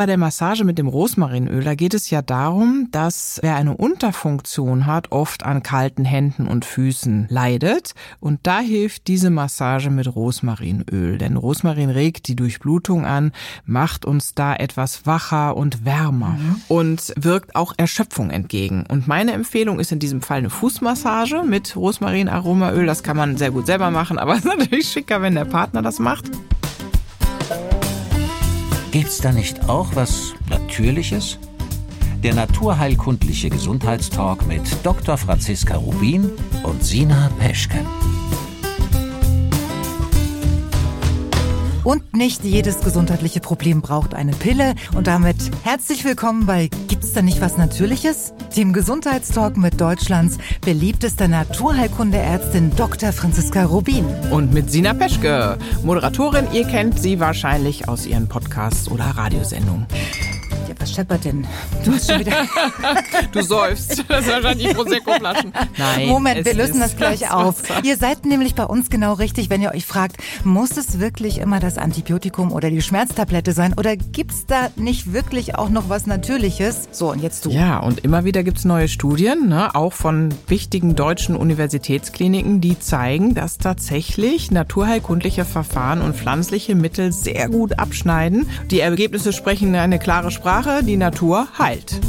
Bei 0.00 0.06
der 0.06 0.16
Massage 0.16 0.62
mit 0.62 0.78
dem 0.78 0.86
Rosmarinöl, 0.86 1.64
da 1.64 1.74
geht 1.74 1.92
es 1.92 2.08
ja 2.08 2.22
darum, 2.22 2.86
dass 2.92 3.40
wer 3.42 3.56
eine 3.56 3.76
Unterfunktion 3.76 4.86
hat, 4.86 5.10
oft 5.10 5.42
an 5.42 5.64
kalten 5.64 6.04
Händen 6.04 6.46
und 6.46 6.64
Füßen 6.64 7.26
leidet. 7.28 7.96
Und 8.20 8.38
da 8.44 8.60
hilft 8.60 9.08
diese 9.08 9.28
Massage 9.28 9.90
mit 9.90 10.14
Rosmarinöl. 10.14 11.18
Denn 11.18 11.36
Rosmarin 11.36 11.90
regt 11.90 12.28
die 12.28 12.36
Durchblutung 12.36 13.06
an, 13.06 13.32
macht 13.64 14.04
uns 14.04 14.36
da 14.36 14.54
etwas 14.54 15.04
wacher 15.04 15.56
und 15.56 15.84
wärmer 15.84 16.38
mhm. 16.38 16.60
und 16.68 17.12
wirkt 17.16 17.56
auch 17.56 17.74
Erschöpfung 17.76 18.30
entgegen. 18.30 18.86
Und 18.88 19.08
meine 19.08 19.32
Empfehlung 19.32 19.80
ist 19.80 19.90
in 19.90 19.98
diesem 19.98 20.22
Fall 20.22 20.38
eine 20.38 20.50
Fußmassage 20.50 21.42
mit 21.42 21.74
Rosmarin-Aromaöl. 21.74 22.86
Das 22.86 23.02
kann 23.02 23.16
man 23.16 23.36
sehr 23.36 23.50
gut 23.50 23.66
selber 23.66 23.90
machen, 23.90 24.20
aber 24.20 24.34
es 24.34 24.44
ist 24.44 24.56
natürlich 24.58 24.88
schicker, 24.88 25.22
wenn 25.22 25.34
der 25.34 25.44
Partner 25.44 25.82
das 25.82 25.98
macht. 25.98 26.30
Gibt's 28.90 29.18
da 29.18 29.32
nicht 29.32 29.68
auch 29.68 29.94
was 29.94 30.32
Natürliches? 30.48 31.38
Der 32.22 32.34
naturheilkundliche 32.34 33.50
Gesundheitstalk 33.50 34.46
mit 34.46 34.62
Dr. 34.82 35.18
Franziska 35.18 35.76
Rubin 35.76 36.30
und 36.62 36.82
Sina 36.82 37.30
Peschke. 37.38 37.84
Und 41.88 42.14
nicht 42.14 42.44
jedes 42.44 42.80
gesundheitliche 42.80 43.40
Problem 43.40 43.80
braucht 43.80 44.12
eine 44.12 44.32
Pille. 44.32 44.74
Und 44.94 45.06
damit 45.06 45.36
herzlich 45.62 46.04
willkommen 46.04 46.44
bei 46.44 46.68
Gibt's 46.86 47.14
da 47.14 47.22
nicht 47.22 47.40
was 47.40 47.56
Natürliches? 47.56 48.34
Dem 48.54 48.74
Gesundheitstalk 48.74 49.56
mit 49.56 49.80
Deutschlands 49.80 50.36
beliebtester 50.60 51.28
Naturheilkundeärztin 51.28 52.76
Dr. 52.76 53.10
Franziska 53.12 53.64
Rubin. 53.64 54.04
Und 54.30 54.52
mit 54.52 54.70
Sina 54.70 54.92
Peschke, 54.92 55.56
Moderatorin. 55.82 56.48
Ihr 56.52 56.66
kennt 56.66 57.00
sie 57.00 57.20
wahrscheinlich 57.20 57.88
aus 57.88 58.04
ihren 58.04 58.28
Podcasts 58.28 58.90
oder 58.90 59.04
Radiosendungen. 59.04 59.86
Denn? 61.24 61.46
Du 61.84 61.92
hast 61.92 62.10
schon 62.10 62.20
wieder. 62.20 62.32
du 63.32 63.42
säufst. 63.42 64.04
Das 64.08 64.24
sind 64.24 64.34
wahrscheinlich 64.34 64.74
Prosecco-Flaschen. 64.74 65.52
Nein. 65.76 66.08
Moment, 66.08 66.44
wir 66.44 66.54
lösen 66.54 66.80
das 66.80 66.96
gleich 66.96 67.20
das 67.20 67.30
auf. 67.30 67.62
Ihr 67.82 67.96
seid 67.96 68.24
nämlich 68.24 68.54
bei 68.54 68.64
uns 68.64 68.90
genau 68.90 69.14
richtig, 69.14 69.50
wenn 69.50 69.62
ihr 69.62 69.72
euch 69.72 69.86
fragt, 69.86 70.16
muss 70.44 70.76
es 70.76 71.00
wirklich 71.00 71.38
immer 71.38 71.60
das 71.60 71.78
Antibiotikum 71.78 72.52
oder 72.52 72.70
die 72.70 72.82
Schmerztablette 72.82 73.52
sein? 73.52 73.74
Oder 73.76 73.96
gibt's 73.96 74.46
da 74.46 74.68
nicht 74.76 75.12
wirklich 75.12 75.56
auch 75.56 75.70
noch 75.70 75.88
was 75.88 76.06
Natürliches? 76.06 76.88
So, 76.92 77.10
und 77.10 77.22
jetzt 77.22 77.44
du. 77.44 77.50
Ja, 77.50 77.78
und 77.78 78.00
immer 78.00 78.24
wieder 78.24 78.42
gibt's 78.42 78.64
neue 78.64 78.88
Studien, 78.88 79.48
ne, 79.48 79.74
auch 79.74 79.92
von 79.92 80.34
wichtigen 80.46 80.94
deutschen 80.94 81.36
Universitätskliniken, 81.36 82.60
die 82.60 82.78
zeigen, 82.78 83.34
dass 83.34 83.58
tatsächlich 83.58 84.50
naturheilkundliche 84.50 85.44
Verfahren 85.44 86.02
und 86.02 86.16
pflanzliche 86.16 86.74
Mittel 86.74 87.12
sehr 87.12 87.48
gut 87.48 87.78
abschneiden. 87.78 88.48
Die 88.70 88.80
Ergebnisse 88.80 89.32
sprechen 89.32 89.74
eine 89.74 89.98
klare 89.98 90.30
Sprache. 90.30 90.77
Die 90.82 90.96
Natur 90.96 91.48
heilt. 91.58 92.00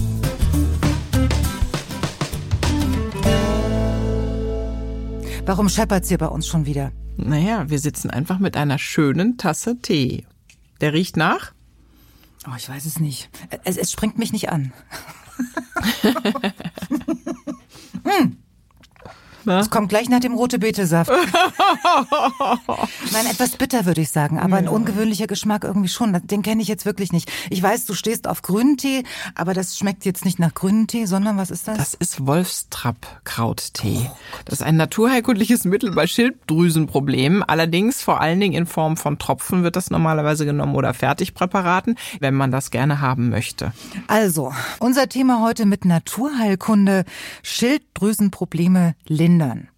Warum 5.46 5.68
scheppert's 5.70 6.10
hier 6.10 6.20
bei 6.20 6.28
uns 6.28 6.46
schon 6.46 6.68
wieder? 6.68 6.92
Naja, 7.18 7.70
wir 7.70 7.80
sitzen 7.80 8.12
einfach 8.12 8.38
mit 8.38 8.56
einer 8.56 8.78
schönen 8.78 9.38
Tasse 9.38 9.80
Tee. 9.80 10.26
Der 10.82 10.94
riecht 10.94 11.18
nach? 11.18 11.54
Oh, 12.48 12.54
ich 12.56 12.70
weiß 12.70 12.86
es 12.86 13.00
nicht. 13.00 13.30
Es, 13.64 13.76
es 13.76 13.92
springt 13.92 14.20
mich 14.20 14.32
nicht 14.32 14.50
an. 14.50 14.72
hm. 18.04 18.38
Na? 19.50 19.60
Es 19.62 19.72
kommt 19.72 19.90
gleich 19.90 20.10
nach 20.10 20.20
dem 20.20 20.36
rote 20.36 20.60
Betesaft. 20.60 21.10
Nein, 23.12 23.26
etwas 23.32 23.58
bitter 23.58 23.88
würde 23.88 24.02
ich 24.02 24.12
sagen, 24.12 24.38
aber 24.38 24.58
ja. 24.58 24.58
ein 24.58 24.68
ungewöhnlicher 24.68 25.26
Geschmack 25.26 25.64
irgendwie 25.64 25.88
schon. 25.88 26.16
Den 26.28 26.44
kenne 26.44 26.62
ich 26.62 26.68
jetzt 26.68 26.86
wirklich 26.86 27.12
nicht. 27.12 27.32
Ich 27.50 27.64
weiß, 27.64 27.88
du 27.88 27.96
stehst 27.96 28.28
auf 28.28 28.44
grünen 28.44 28.78
Tee, 28.78 29.02
aber 29.34 29.56
das 29.56 29.76
schmeckt 29.76 30.06
jetzt 30.06 30.24
nicht 30.24 30.38
nach 30.38 30.54
grünen 30.54 30.86
Tee, 30.86 31.08
sondern 31.08 31.38
was 31.38 31.50
ist 31.50 31.68
das? 31.68 31.80
Das 31.80 31.96
ist 31.96 32.28
Wolfstrapp-Krauttee. 32.28 34.02
Oh 34.06 34.12
das 34.46 34.60
ist 34.60 34.62
ein 34.62 34.78
naturheilkundliches 34.78 35.66
Mittel 35.66 35.94
bei 35.94 36.06
Schilddrüsenproblemen. 36.06 37.42
Allerdings 37.42 38.04
vor 38.04 38.22
allen 38.22 38.40
Dingen 38.40 38.54
in 38.54 38.68
Form 38.68 38.98
von 38.98 39.18
Tropfen 39.18 39.64
wird 39.64 39.76
das 39.76 39.90
normalerweise 39.90 40.46
genommen 40.46 40.76
oder 40.76 40.94
Fertigpräparaten, 40.94 41.98
wenn 42.20 42.36
man 42.36 42.52
das 42.52 42.70
gerne 42.70 43.02
haben 43.02 43.30
möchte. 43.30 43.74
Also, 44.06 44.54
unser 44.78 45.10
Thema 45.10 45.42
heute 45.42 45.66
mit 45.66 45.86
Naturheilkunde, 45.86 47.04
Schilddrüsenprobleme 47.42 48.94
lindern 49.08 49.39
lindern. 49.40 49.70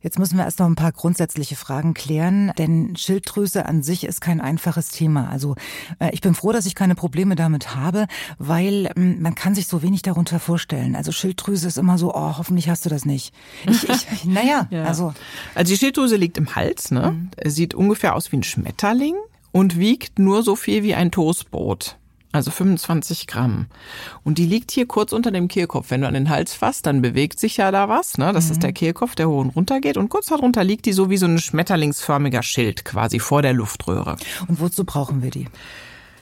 Jetzt 0.00 0.16
müssen 0.20 0.36
wir 0.36 0.44
erst 0.44 0.60
noch 0.60 0.66
ein 0.66 0.76
paar 0.76 0.92
grundsätzliche 0.92 1.56
Fragen 1.56 1.92
klären, 1.92 2.52
denn 2.56 2.94
Schilddrüse 2.94 3.66
an 3.66 3.82
sich 3.82 4.04
ist 4.04 4.20
kein 4.20 4.40
einfaches 4.40 4.90
Thema. 4.90 5.28
Also 5.28 5.56
äh, 5.98 6.10
ich 6.12 6.20
bin 6.20 6.34
froh, 6.34 6.52
dass 6.52 6.66
ich 6.66 6.76
keine 6.76 6.94
Probleme 6.94 7.34
damit 7.34 7.74
habe, 7.74 8.06
weil 8.38 8.92
ähm, 8.96 9.20
man 9.20 9.34
kann 9.34 9.56
sich 9.56 9.66
so 9.66 9.82
wenig 9.82 10.02
darunter 10.02 10.38
vorstellen. 10.38 10.94
Also 10.94 11.10
Schilddrüse 11.10 11.66
ist 11.66 11.78
immer 11.78 11.98
so, 11.98 12.14
oh, 12.14 12.38
hoffentlich 12.38 12.68
hast 12.68 12.84
du 12.84 12.90
das 12.90 13.04
nicht. 13.06 13.34
Ich, 13.68 13.88
ich, 13.88 14.06
naja, 14.24 14.68
ja. 14.70 14.84
also. 14.84 15.14
Also 15.56 15.72
die 15.72 15.78
Schilddrüse 15.78 16.14
liegt 16.14 16.38
im 16.38 16.54
Hals, 16.54 16.92
ne? 16.92 17.10
Mhm. 17.10 17.50
Sieht 17.50 17.74
ungefähr 17.74 18.14
aus 18.14 18.30
wie 18.30 18.36
ein 18.36 18.44
Schmetterling 18.44 19.16
und 19.50 19.80
wiegt 19.80 20.20
nur 20.20 20.44
so 20.44 20.54
viel 20.54 20.84
wie 20.84 20.94
ein 20.94 21.10
Toastbrot 21.10 21.97
also 22.32 22.50
25 22.50 23.26
Gramm. 23.26 23.66
Und 24.22 24.38
die 24.38 24.46
liegt 24.46 24.70
hier 24.70 24.86
kurz 24.86 25.12
unter 25.12 25.30
dem 25.30 25.48
Kehlkopf. 25.48 25.90
Wenn 25.90 26.02
du 26.02 26.08
an 26.08 26.14
den 26.14 26.28
Hals 26.28 26.54
fasst, 26.54 26.86
dann 26.86 27.00
bewegt 27.00 27.40
sich 27.40 27.56
ja 27.56 27.70
da 27.70 27.88
was. 27.88 28.18
Ne? 28.18 28.32
Das 28.32 28.46
mhm. 28.46 28.52
ist 28.52 28.62
der 28.62 28.72
Kehlkopf, 28.72 29.14
der 29.14 29.28
hoch 29.28 29.40
und 29.40 29.50
runter 29.50 29.80
geht. 29.80 29.96
Und 29.96 30.08
kurz 30.08 30.26
darunter 30.26 30.62
liegt 30.62 30.86
die 30.86 30.92
so 30.92 31.10
wie 31.10 31.16
so 31.16 31.26
ein 31.26 31.38
schmetterlingsförmiger 31.38 32.42
Schild 32.42 32.84
quasi 32.84 33.18
vor 33.18 33.42
der 33.42 33.54
Luftröhre. 33.54 34.16
Und 34.46 34.60
wozu 34.60 34.84
brauchen 34.84 35.22
wir 35.22 35.30
die? 35.30 35.46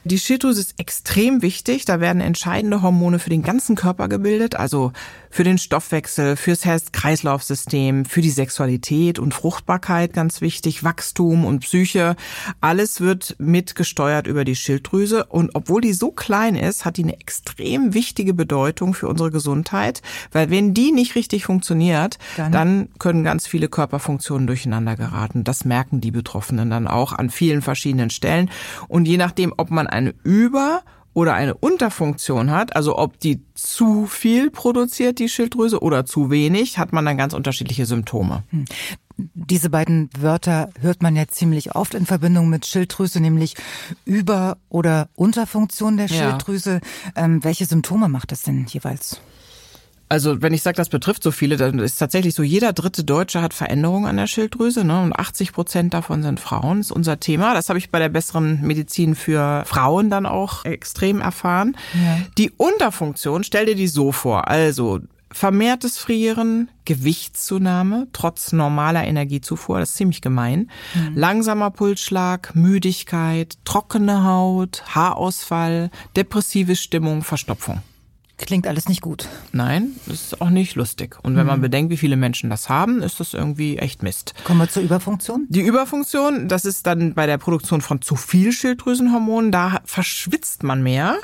Die 0.06 0.20
Schilddrüse 0.20 0.60
ist 0.60 0.74
extrem 0.78 1.42
wichtig. 1.42 1.84
Da 1.84 1.98
werden 1.98 2.20
entscheidende 2.20 2.80
Hormone 2.80 3.18
für 3.18 3.28
den 3.28 3.42
ganzen 3.42 3.74
Körper 3.74 4.06
gebildet, 4.06 4.54
also 4.54 4.92
für 5.30 5.42
den 5.42 5.58
Stoffwechsel, 5.58 6.36
fürs 6.36 6.64
Herz-Kreislauf-System, 6.64 8.04
für 8.04 8.20
die 8.20 8.30
Sexualität 8.30 9.18
und 9.18 9.34
Fruchtbarkeit 9.34 10.12
ganz 10.12 10.40
wichtig, 10.40 10.84
Wachstum 10.84 11.44
und 11.44 11.60
Psyche. 11.60 12.14
Alles 12.60 13.00
wird 13.00 13.34
mitgesteuert 13.40 14.28
über 14.28 14.44
die 14.44 14.54
Schilddrüse. 14.54 15.24
Und 15.24 15.50
obwohl 15.54 15.80
die 15.80 15.92
so 15.92 16.12
klein 16.12 16.54
ist, 16.54 16.84
hat 16.84 16.98
die 16.98 17.02
eine 17.02 17.20
extrem 17.20 17.92
wichtige 17.92 18.32
Bedeutung 18.32 18.94
für 18.94 19.08
unsere 19.08 19.32
Gesundheit, 19.32 20.02
weil 20.30 20.50
wenn 20.50 20.72
die 20.72 20.92
nicht 20.92 21.16
richtig 21.16 21.46
funktioniert, 21.46 22.18
dann, 22.36 22.52
dann 22.52 22.88
können 23.00 23.24
ganz 23.24 23.48
viele 23.48 23.68
Körperfunktionen 23.68 24.46
durcheinander 24.46 24.94
geraten. 24.94 25.42
Das 25.42 25.64
merken 25.64 26.00
die 26.00 26.12
Betroffenen 26.12 26.70
dann 26.70 26.86
auch 26.86 27.12
an 27.12 27.28
vielen 27.28 27.60
verschiedenen 27.60 28.10
Stellen. 28.10 28.50
Und 28.86 29.08
je 29.08 29.16
nachdem, 29.16 29.52
ob 29.56 29.72
man 29.72 29.88
eine 29.96 30.14
Über- 30.22 30.82
oder 31.16 31.32
eine 31.32 31.54
Unterfunktion 31.54 32.50
hat, 32.50 32.76
also 32.76 32.98
ob 32.98 33.18
die 33.18 33.40
zu 33.54 34.04
viel 34.06 34.50
produziert, 34.50 35.18
die 35.18 35.30
Schilddrüse, 35.30 35.80
oder 35.80 36.04
zu 36.04 36.30
wenig, 36.30 36.76
hat 36.76 36.92
man 36.92 37.06
dann 37.06 37.16
ganz 37.16 37.32
unterschiedliche 37.32 37.86
Symptome. 37.86 38.42
Hm. 38.50 38.66
Diese 39.16 39.70
beiden 39.70 40.10
Wörter 40.18 40.68
hört 40.78 41.02
man 41.02 41.16
ja 41.16 41.26
ziemlich 41.26 41.74
oft 41.74 41.94
in 41.94 42.04
Verbindung 42.04 42.50
mit 42.50 42.66
Schilddrüse, 42.66 43.20
nämlich 43.20 43.54
Über- 44.04 44.58
oder 44.68 45.08
Unterfunktion 45.14 45.96
der 45.96 46.08
Schilddrüse. 46.08 46.80
Ja. 47.16 47.24
Ähm, 47.24 47.42
welche 47.42 47.64
Symptome 47.64 48.10
macht 48.10 48.30
das 48.30 48.42
denn 48.42 48.66
jeweils? 48.66 49.18
Also 50.08 50.40
wenn 50.40 50.54
ich 50.54 50.62
sage, 50.62 50.76
das 50.76 50.88
betrifft 50.88 51.22
so 51.22 51.32
viele, 51.32 51.56
dann 51.56 51.78
ist 51.80 51.98
tatsächlich 51.98 52.34
so, 52.34 52.42
jeder 52.42 52.72
dritte 52.72 53.02
Deutsche 53.02 53.42
hat 53.42 53.54
Veränderungen 53.54 54.06
an 54.06 54.16
der 54.16 54.28
Schilddrüse 54.28 54.84
ne? 54.84 55.02
und 55.02 55.18
80 55.18 55.52
Prozent 55.52 55.94
davon 55.94 56.22
sind 56.22 56.38
Frauen, 56.38 56.80
ist 56.80 56.92
unser 56.92 57.18
Thema. 57.18 57.54
Das 57.54 57.68
habe 57.68 57.78
ich 57.78 57.90
bei 57.90 57.98
der 57.98 58.08
besseren 58.08 58.60
Medizin 58.62 59.16
für 59.16 59.64
Frauen 59.66 60.08
dann 60.08 60.26
auch 60.26 60.64
extrem 60.64 61.20
erfahren. 61.20 61.76
Ja. 61.94 62.18
Die 62.38 62.52
Unterfunktion, 62.56 63.42
stell 63.42 63.66
dir 63.66 63.74
die 63.74 63.88
so 63.88 64.12
vor, 64.12 64.46
also 64.48 65.00
vermehrtes 65.32 65.98
Frieren, 65.98 66.70
Gewichtszunahme 66.84 68.06
trotz 68.12 68.52
normaler 68.52 69.04
Energiezufuhr, 69.04 69.80
das 69.80 69.90
ist 69.90 69.96
ziemlich 69.96 70.22
gemein, 70.22 70.70
mhm. 70.94 71.16
langsamer 71.16 71.70
Pulsschlag, 71.70 72.54
Müdigkeit, 72.54 73.58
trockene 73.64 74.24
Haut, 74.24 74.84
Haarausfall, 74.94 75.90
depressive 76.14 76.76
Stimmung, 76.76 77.22
Verstopfung. 77.22 77.82
Klingt 78.38 78.66
alles 78.66 78.86
nicht 78.88 79.00
gut. 79.00 79.28
Nein, 79.52 79.92
das 80.04 80.24
ist 80.24 80.40
auch 80.42 80.50
nicht 80.50 80.74
lustig. 80.74 81.16
Und 81.22 81.36
wenn 81.36 81.44
mhm. 81.44 81.48
man 81.48 81.60
bedenkt, 81.62 81.90
wie 81.90 81.96
viele 81.96 82.16
Menschen 82.16 82.50
das 82.50 82.68
haben, 82.68 83.00
ist 83.02 83.18
das 83.18 83.32
irgendwie 83.32 83.78
echt 83.78 84.02
Mist. 84.02 84.34
Kommen 84.44 84.60
wir 84.60 84.68
zur 84.68 84.82
Überfunktion? 84.82 85.46
Die 85.48 85.62
Überfunktion, 85.62 86.46
das 86.46 86.66
ist 86.66 86.86
dann 86.86 87.14
bei 87.14 87.24
der 87.24 87.38
Produktion 87.38 87.80
von 87.80 88.02
zu 88.02 88.14
viel 88.14 88.52
Schilddrüsenhormonen. 88.52 89.52
Da 89.52 89.80
verschwitzt 89.84 90.64
man 90.64 90.82
mehr, 90.82 91.16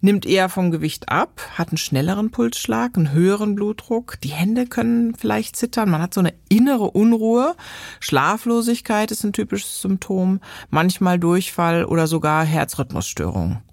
nimmt 0.00 0.26
eher 0.26 0.48
vom 0.48 0.72
Gewicht 0.72 1.08
ab, 1.08 1.40
hat 1.56 1.68
einen 1.68 1.78
schnelleren 1.78 2.32
Pulsschlag, 2.32 2.96
einen 2.96 3.12
höheren 3.12 3.54
Blutdruck. 3.54 4.20
Die 4.22 4.30
Hände 4.30 4.66
können 4.66 5.14
vielleicht 5.14 5.54
zittern. 5.54 5.88
Man 5.88 6.02
hat 6.02 6.14
so 6.14 6.20
eine 6.20 6.34
innere 6.48 6.90
Unruhe. 6.90 7.54
Schlaflosigkeit 8.00 9.12
ist 9.12 9.22
ein 9.22 9.32
typisches 9.32 9.80
Symptom. 9.82 10.40
Manchmal 10.70 11.20
Durchfall 11.20 11.84
oder 11.84 12.08
sogar 12.08 12.44
Herzrhythmusstörungen. 12.44 13.65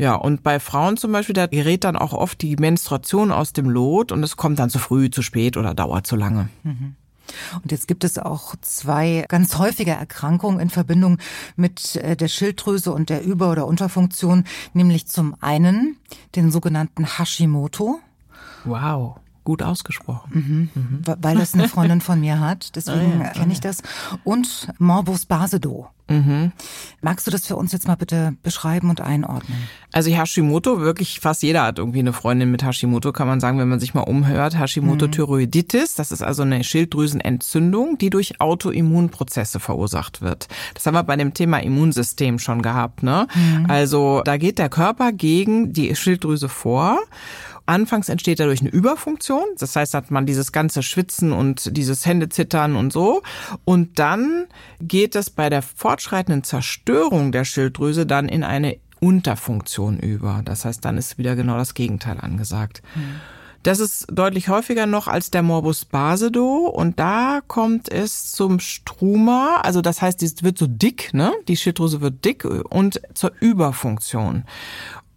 Ja, 0.00 0.14
und 0.14 0.42
bei 0.42 0.60
Frauen 0.60 0.96
zum 0.96 1.12
Beispiel, 1.12 1.34
da 1.34 1.46
gerät 1.46 1.84
dann 1.84 1.94
auch 1.94 2.14
oft 2.14 2.40
die 2.40 2.56
Menstruation 2.56 3.30
aus 3.30 3.52
dem 3.52 3.68
Lot 3.68 4.12
und 4.12 4.22
es 4.22 4.38
kommt 4.38 4.58
dann 4.58 4.70
zu 4.70 4.78
früh, 4.78 5.10
zu 5.10 5.20
spät 5.20 5.58
oder 5.58 5.74
dauert 5.74 6.06
zu 6.06 6.16
lange. 6.16 6.48
Mhm. 6.62 6.94
Und 7.62 7.70
jetzt 7.70 7.86
gibt 7.86 8.02
es 8.02 8.18
auch 8.18 8.54
zwei 8.62 9.26
ganz 9.28 9.58
häufige 9.58 9.90
Erkrankungen 9.90 10.58
in 10.58 10.70
Verbindung 10.70 11.18
mit 11.54 11.96
äh, 11.96 12.16
der 12.16 12.28
Schilddrüse 12.28 12.92
und 12.92 13.10
der 13.10 13.22
Über- 13.22 13.50
oder 13.50 13.66
Unterfunktion, 13.66 14.44
nämlich 14.72 15.06
zum 15.06 15.36
einen 15.40 15.98
den 16.34 16.50
sogenannten 16.50 17.04
Hashimoto. 17.18 18.00
Wow. 18.64 19.20
Gut 19.44 19.62
ausgesprochen. 19.62 20.70
Mhm. 20.74 20.82
Mhm. 20.82 21.16
Weil 21.20 21.36
das 21.36 21.54
eine 21.54 21.68
Freundin 21.68 22.00
von 22.00 22.20
mir 22.20 22.40
hat, 22.40 22.72
deswegen 22.76 23.20
oh 23.20 23.24
ja, 23.24 23.30
kenne 23.30 23.52
ich 23.52 23.60
das. 23.60 23.82
Und 24.24 24.68
Morbus 24.78 25.26
Basedow. 25.26 25.88
Mhm. 26.10 26.50
Magst 27.02 27.26
du 27.26 27.30
das 27.30 27.46
für 27.46 27.54
uns 27.54 27.72
jetzt 27.72 27.86
mal 27.86 27.94
bitte 27.94 28.34
beschreiben 28.42 28.90
und 28.90 29.00
einordnen? 29.00 29.56
Also 29.92 30.10
Hashimoto, 30.10 30.80
wirklich 30.80 31.20
fast 31.20 31.42
jeder 31.42 31.62
hat 31.62 31.78
irgendwie 31.78 32.00
eine 32.00 32.12
Freundin 32.12 32.50
mit 32.50 32.64
Hashimoto, 32.64 33.12
kann 33.12 33.28
man 33.28 33.38
sagen, 33.38 33.58
wenn 33.58 33.68
man 33.68 33.78
sich 33.78 33.94
mal 33.94 34.02
umhört. 34.02 34.58
Hashimoto-Thyroiditis, 34.58 35.94
das 35.94 36.10
ist 36.10 36.22
also 36.22 36.42
eine 36.42 36.64
Schilddrüsenentzündung, 36.64 37.96
die 37.98 38.10
durch 38.10 38.40
Autoimmunprozesse 38.40 39.60
verursacht 39.60 40.20
wird. 40.20 40.48
Das 40.74 40.84
haben 40.84 40.94
wir 40.94 41.04
bei 41.04 41.16
dem 41.16 41.32
Thema 41.32 41.58
Immunsystem 41.58 42.40
schon 42.40 42.60
gehabt. 42.60 43.04
Ne? 43.04 43.28
Mhm. 43.34 43.66
Also 43.68 44.22
da 44.24 44.36
geht 44.36 44.58
der 44.58 44.68
Körper 44.68 45.12
gegen 45.12 45.72
die 45.72 45.94
Schilddrüse 45.94 46.48
vor 46.48 46.98
Anfangs 47.70 48.08
entsteht 48.08 48.40
dadurch 48.40 48.60
eine 48.60 48.70
Überfunktion. 48.70 49.44
Das 49.58 49.76
heißt, 49.76 49.94
hat 49.94 50.10
man 50.10 50.26
dieses 50.26 50.50
ganze 50.50 50.82
Schwitzen 50.82 51.32
und 51.32 51.76
dieses 51.76 52.04
Händezittern 52.04 52.74
und 52.74 52.92
so. 52.92 53.22
Und 53.64 53.98
dann 54.00 54.46
geht 54.80 55.14
es 55.14 55.30
bei 55.30 55.48
der 55.48 55.62
fortschreitenden 55.62 56.42
Zerstörung 56.42 57.30
der 57.30 57.44
Schilddrüse 57.44 58.06
dann 58.06 58.28
in 58.28 58.42
eine 58.42 58.78
Unterfunktion 58.98 59.98
über. 60.00 60.42
Das 60.44 60.64
heißt, 60.64 60.84
dann 60.84 60.98
ist 60.98 61.16
wieder 61.16 61.36
genau 61.36 61.56
das 61.56 61.74
Gegenteil 61.74 62.18
angesagt. 62.20 62.82
Mhm. 62.96 63.20
Das 63.62 63.78
ist 63.78 64.06
deutlich 64.10 64.48
häufiger 64.48 64.86
noch 64.86 65.06
als 65.06 65.30
der 65.30 65.42
Morbus 65.42 65.84
Basedow 65.84 66.66
und 66.66 66.98
da 66.98 67.40
kommt 67.46 67.92
es 67.92 68.32
zum 68.32 68.58
Struma, 68.58 69.60
also 69.62 69.82
das 69.82 70.00
heißt, 70.00 70.22
es 70.22 70.42
wird 70.42 70.56
so 70.56 70.66
dick, 70.66 71.12
ne? 71.12 71.34
Die 71.46 71.58
Schilddrüse 71.58 72.00
wird 72.00 72.24
dick 72.24 72.46
und 72.46 73.02
zur 73.12 73.32
Überfunktion. 73.38 74.44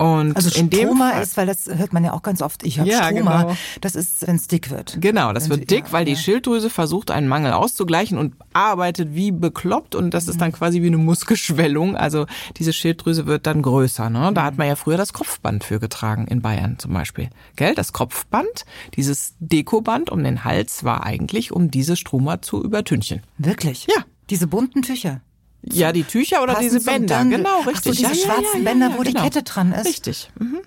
Und 0.03 0.35
also 0.35 0.49
in 0.59 0.67
Stroma 0.67 1.11
dem 1.11 1.13
Fall, 1.13 1.23
ist, 1.23 1.37
weil 1.37 1.47
das 1.47 1.65
hört 1.67 1.93
man 1.93 2.03
ja 2.03 2.11
auch 2.11 2.23
ganz 2.23 2.41
oft, 2.41 2.65
ich 2.65 2.77
habe 2.77 2.89
ja, 2.89 3.05
Stroma, 3.05 3.43
genau. 3.43 3.57
das 3.79 3.95
ist, 3.95 4.27
wenn 4.27 4.35
es 4.35 4.47
dick 4.47 4.69
wird. 4.69 4.97
Genau, 4.99 5.31
das 5.31 5.47
wird 5.47 5.71
dick, 5.71 5.85
ja, 5.85 5.91
weil 5.93 6.05
ja. 6.05 6.13
die 6.13 6.19
Schilddrüse 6.19 6.69
versucht, 6.69 7.09
einen 7.09 7.29
Mangel 7.29 7.53
auszugleichen 7.53 8.17
und 8.17 8.35
arbeitet 8.51 9.15
wie 9.15 9.31
bekloppt 9.31 9.95
und 9.95 10.13
das 10.13 10.27
ist 10.27 10.41
dann 10.41 10.49
mhm. 10.49 10.55
quasi 10.55 10.81
wie 10.81 10.87
eine 10.87 10.97
Muskelschwellung. 10.97 11.95
Also 11.95 12.25
diese 12.57 12.73
Schilddrüse 12.73 13.27
wird 13.27 13.47
dann 13.47 13.61
größer. 13.61 14.09
Ne? 14.09 14.31
Da 14.33 14.43
hat 14.43 14.57
man 14.57 14.67
ja 14.67 14.75
früher 14.75 14.97
das 14.97 15.13
Kopfband 15.13 15.63
für 15.63 15.79
getragen, 15.79 16.27
in 16.27 16.41
Bayern 16.41 16.77
zum 16.79 16.91
Beispiel. 16.91 17.29
Gell? 17.55 17.73
Das 17.73 17.93
Kopfband, 17.93 18.65
dieses 18.97 19.35
Dekoband 19.39 20.09
um 20.09 20.21
den 20.21 20.43
Hals 20.43 20.83
war 20.83 21.05
eigentlich, 21.05 21.53
um 21.53 21.71
diese 21.71 21.95
Stroma 21.95 22.41
zu 22.41 22.61
übertünchen. 22.61 23.21
Wirklich? 23.37 23.87
Ja. 23.87 24.03
Diese 24.29 24.47
bunten 24.47 24.81
Tücher. 24.81 25.21
Ja, 25.71 25.91
die 25.91 26.03
Tücher 26.03 26.43
oder 26.43 26.55
diese 26.59 26.81
Bänder, 26.81 27.23
genau, 27.23 27.61
richtig. 27.61 27.75
Ach 27.75 27.83
so, 27.83 27.91
diese 27.91 28.03
ja, 28.03 28.15
schwarzen 28.15 28.43
ja, 28.53 28.59
ja, 28.59 28.63
Bänder, 28.63 28.93
wo 28.97 29.03
genau. 29.03 29.05
die 29.05 29.13
Kette 29.13 29.43
dran 29.43 29.71
ist. 29.71 29.85
Richtig. 29.85 30.29
Mhm 30.39 30.61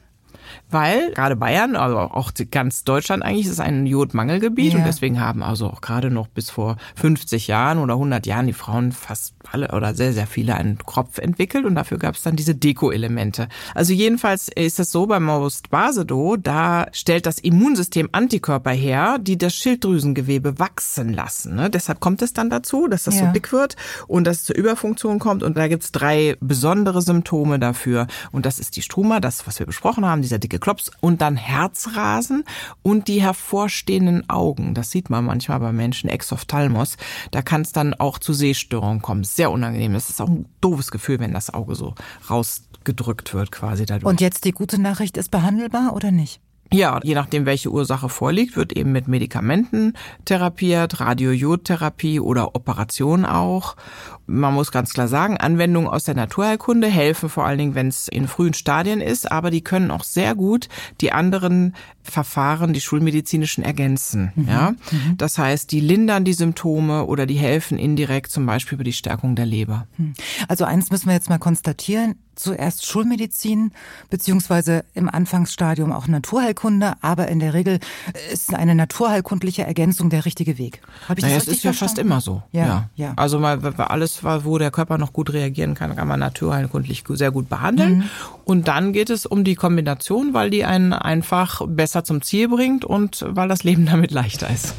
weil 0.70 1.12
gerade 1.12 1.36
Bayern, 1.36 1.76
also 1.76 1.98
auch 1.98 2.32
ganz 2.50 2.84
Deutschland 2.84 3.22
eigentlich 3.22 3.46
ist 3.46 3.60
ein 3.60 3.86
Jodmangelgebiet 3.86 4.72
ja. 4.72 4.78
und 4.78 4.84
deswegen 4.84 5.20
haben 5.20 5.42
also 5.42 5.68
auch 5.68 5.80
gerade 5.80 6.10
noch 6.10 6.26
bis 6.26 6.50
vor 6.50 6.76
50 6.96 7.46
Jahren 7.46 7.78
oder 7.78 7.94
100 7.94 8.26
Jahren 8.26 8.46
die 8.46 8.52
Frauen 8.52 8.92
fast 8.92 9.34
alle 9.52 9.70
oder 9.72 9.94
sehr, 9.94 10.12
sehr 10.12 10.26
viele 10.26 10.56
einen 10.56 10.78
Kropf 10.78 11.18
entwickelt 11.18 11.64
und 11.64 11.74
dafür 11.74 11.98
gab 11.98 12.16
es 12.16 12.22
dann 12.22 12.36
diese 12.36 12.54
Deko-Elemente. 12.54 13.48
Also 13.74 13.92
jedenfalls 13.92 14.48
ist 14.48 14.80
es 14.80 14.90
so 14.90 15.06
beim 15.06 15.24
Morbus 15.24 15.62
Basedow, 15.70 16.36
da 16.36 16.86
stellt 16.92 17.26
das 17.26 17.38
Immunsystem 17.38 18.08
Antikörper 18.12 18.72
her, 18.72 19.18
die 19.20 19.38
das 19.38 19.54
Schilddrüsengewebe 19.54 20.58
wachsen 20.58 21.12
lassen. 21.12 21.54
Ne? 21.54 21.70
Deshalb 21.70 22.00
kommt 22.00 22.22
es 22.22 22.32
dann 22.32 22.50
dazu, 22.50 22.88
dass 22.88 23.04
das 23.04 23.20
ja. 23.20 23.26
so 23.26 23.32
dick 23.32 23.52
wird 23.52 23.76
und 24.08 24.26
dass 24.26 24.38
es 24.38 24.44
zur 24.44 24.56
Überfunktion 24.56 25.18
kommt 25.18 25.42
und 25.42 25.56
da 25.56 25.68
gibt's 25.68 25.92
drei 25.92 26.36
besondere 26.40 27.02
Symptome 27.02 27.58
dafür 27.58 28.06
und 28.32 28.46
das 28.46 28.58
ist 28.58 28.76
die 28.76 28.82
Struma, 28.82 29.20
das, 29.20 29.46
was 29.46 29.58
wir 29.58 29.66
besprochen 29.66 30.04
haben, 30.04 30.22
dieser 30.22 30.38
dicke 30.38 30.58
Klops 30.66 30.90
und 31.00 31.20
dann 31.20 31.36
Herzrasen 31.36 32.42
und 32.82 33.06
die 33.06 33.22
hervorstehenden 33.22 34.28
Augen. 34.28 34.74
Das 34.74 34.90
sieht 34.90 35.10
man 35.10 35.24
manchmal 35.24 35.60
bei 35.60 35.70
Menschen, 35.70 36.10
Exophthalmos. 36.10 36.96
Da 37.30 37.40
kann 37.40 37.60
es 37.60 37.70
dann 37.70 37.94
auch 37.94 38.18
zu 38.18 38.32
Sehstörungen 38.32 39.00
kommen. 39.00 39.22
Sehr 39.22 39.52
unangenehm. 39.52 39.92
Das 39.92 40.10
ist 40.10 40.20
auch 40.20 40.26
ein 40.28 40.46
doofes 40.60 40.90
Gefühl, 40.90 41.20
wenn 41.20 41.32
das 41.32 41.54
Auge 41.54 41.76
so 41.76 41.94
rausgedrückt 42.28 43.32
wird 43.32 43.52
quasi 43.52 43.86
dadurch. 43.86 44.10
Und 44.10 44.20
jetzt 44.20 44.44
die 44.44 44.50
gute 44.50 44.80
Nachricht, 44.80 45.16
ist 45.16 45.30
behandelbar 45.30 45.94
oder 45.94 46.10
nicht? 46.10 46.40
Ja, 46.72 46.98
je 47.04 47.14
nachdem, 47.14 47.46
welche 47.46 47.70
Ursache 47.70 48.08
vorliegt, 48.08 48.56
wird 48.56 48.72
eben 48.72 48.90
mit 48.90 49.06
Medikamenten 49.06 49.92
therapiert, 50.24 50.98
Radiojodtherapie 50.98 52.18
oder 52.18 52.56
Operation 52.56 53.24
auch. 53.24 53.76
Man 54.26 54.54
muss 54.54 54.72
ganz 54.72 54.92
klar 54.92 55.08
sagen, 55.08 55.36
Anwendungen 55.36 55.88
aus 55.88 56.04
der 56.04 56.14
Naturheilkunde 56.14 56.88
helfen 56.88 57.28
vor 57.28 57.46
allen 57.46 57.58
Dingen, 57.58 57.74
wenn 57.74 57.88
es 57.88 58.08
in 58.08 58.26
frühen 58.26 58.54
Stadien 58.54 59.00
ist, 59.00 59.30
aber 59.30 59.50
die 59.50 59.62
können 59.62 59.90
auch 59.90 60.04
sehr 60.04 60.34
gut 60.34 60.68
die 61.00 61.12
anderen 61.12 61.74
Verfahren, 62.02 62.72
die 62.72 62.80
schulmedizinischen 62.80 63.64
ergänzen. 63.64 64.32
Mhm. 64.34 64.48
Ja, 64.48 64.70
mhm. 64.90 65.16
das 65.16 65.38
heißt, 65.38 65.70
die 65.70 65.80
lindern 65.80 66.24
die 66.24 66.32
Symptome 66.32 67.06
oder 67.06 67.26
die 67.26 67.34
helfen 67.34 67.78
indirekt 67.78 68.30
zum 68.30 68.46
Beispiel 68.46 68.76
über 68.76 68.84
die 68.84 68.92
Stärkung 68.92 69.36
der 69.36 69.46
Leber. 69.46 69.86
Hm. 69.96 70.14
Also 70.48 70.64
eins 70.64 70.90
müssen 70.90 71.06
wir 71.06 71.14
jetzt 71.14 71.28
mal 71.28 71.38
konstatieren: 71.38 72.16
zuerst 72.36 72.86
Schulmedizin 72.86 73.72
beziehungsweise 74.10 74.84
im 74.94 75.08
Anfangsstadium 75.08 75.92
auch 75.92 76.06
Naturheilkunde, 76.06 76.94
aber 77.00 77.28
in 77.28 77.40
der 77.40 77.54
Regel 77.54 77.80
ist 78.32 78.54
eine 78.54 78.74
naturheilkundliche 78.74 79.64
Ergänzung 79.64 80.10
der 80.10 80.24
richtige 80.24 80.58
Weg. 80.58 80.82
Habe 81.08 81.20
ich 81.20 81.24
naja, 81.24 81.38
das 81.38 81.48
richtig 81.48 81.58
ist 81.58 81.64
ja 81.64 81.72
fast 81.72 81.98
immer 81.98 82.20
so. 82.20 82.42
Ja, 82.52 82.66
ja. 82.66 82.90
ja. 82.94 83.12
Also 83.16 83.38
mal 83.38 83.58
alles, 83.78 84.15
wo 84.24 84.58
der 84.58 84.70
Körper 84.70 84.98
noch 84.98 85.12
gut 85.12 85.32
reagieren 85.32 85.74
kann, 85.74 85.96
kann 85.96 86.08
man 86.08 86.20
naturheilkundlich 86.20 87.04
sehr 87.08 87.30
gut 87.30 87.48
behandeln. 87.48 87.98
Mhm. 87.98 88.04
Und 88.44 88.68
dann 88.68 88.92
geht 88.92 89.10
es 89.10 89.26
um 89.26 89.44
die 89.44 89.54
Kombination, 89.54 90.34
weil 90.34 90.50
die 90.50 90.64
einen 90.64 90.92
einfach 90.92 91.62
besser 91.66 92.04
zum 92.04 92.22
Ziel 92.22 92.48
bringt 92.48 92.84
und 92.84 93.24
weil 93.28 93.48
das 93.48 93.64
Leben 93.64 93.86
damit 93.90 94.10
leichter 94.10 94.48
ist. 94.50 94.74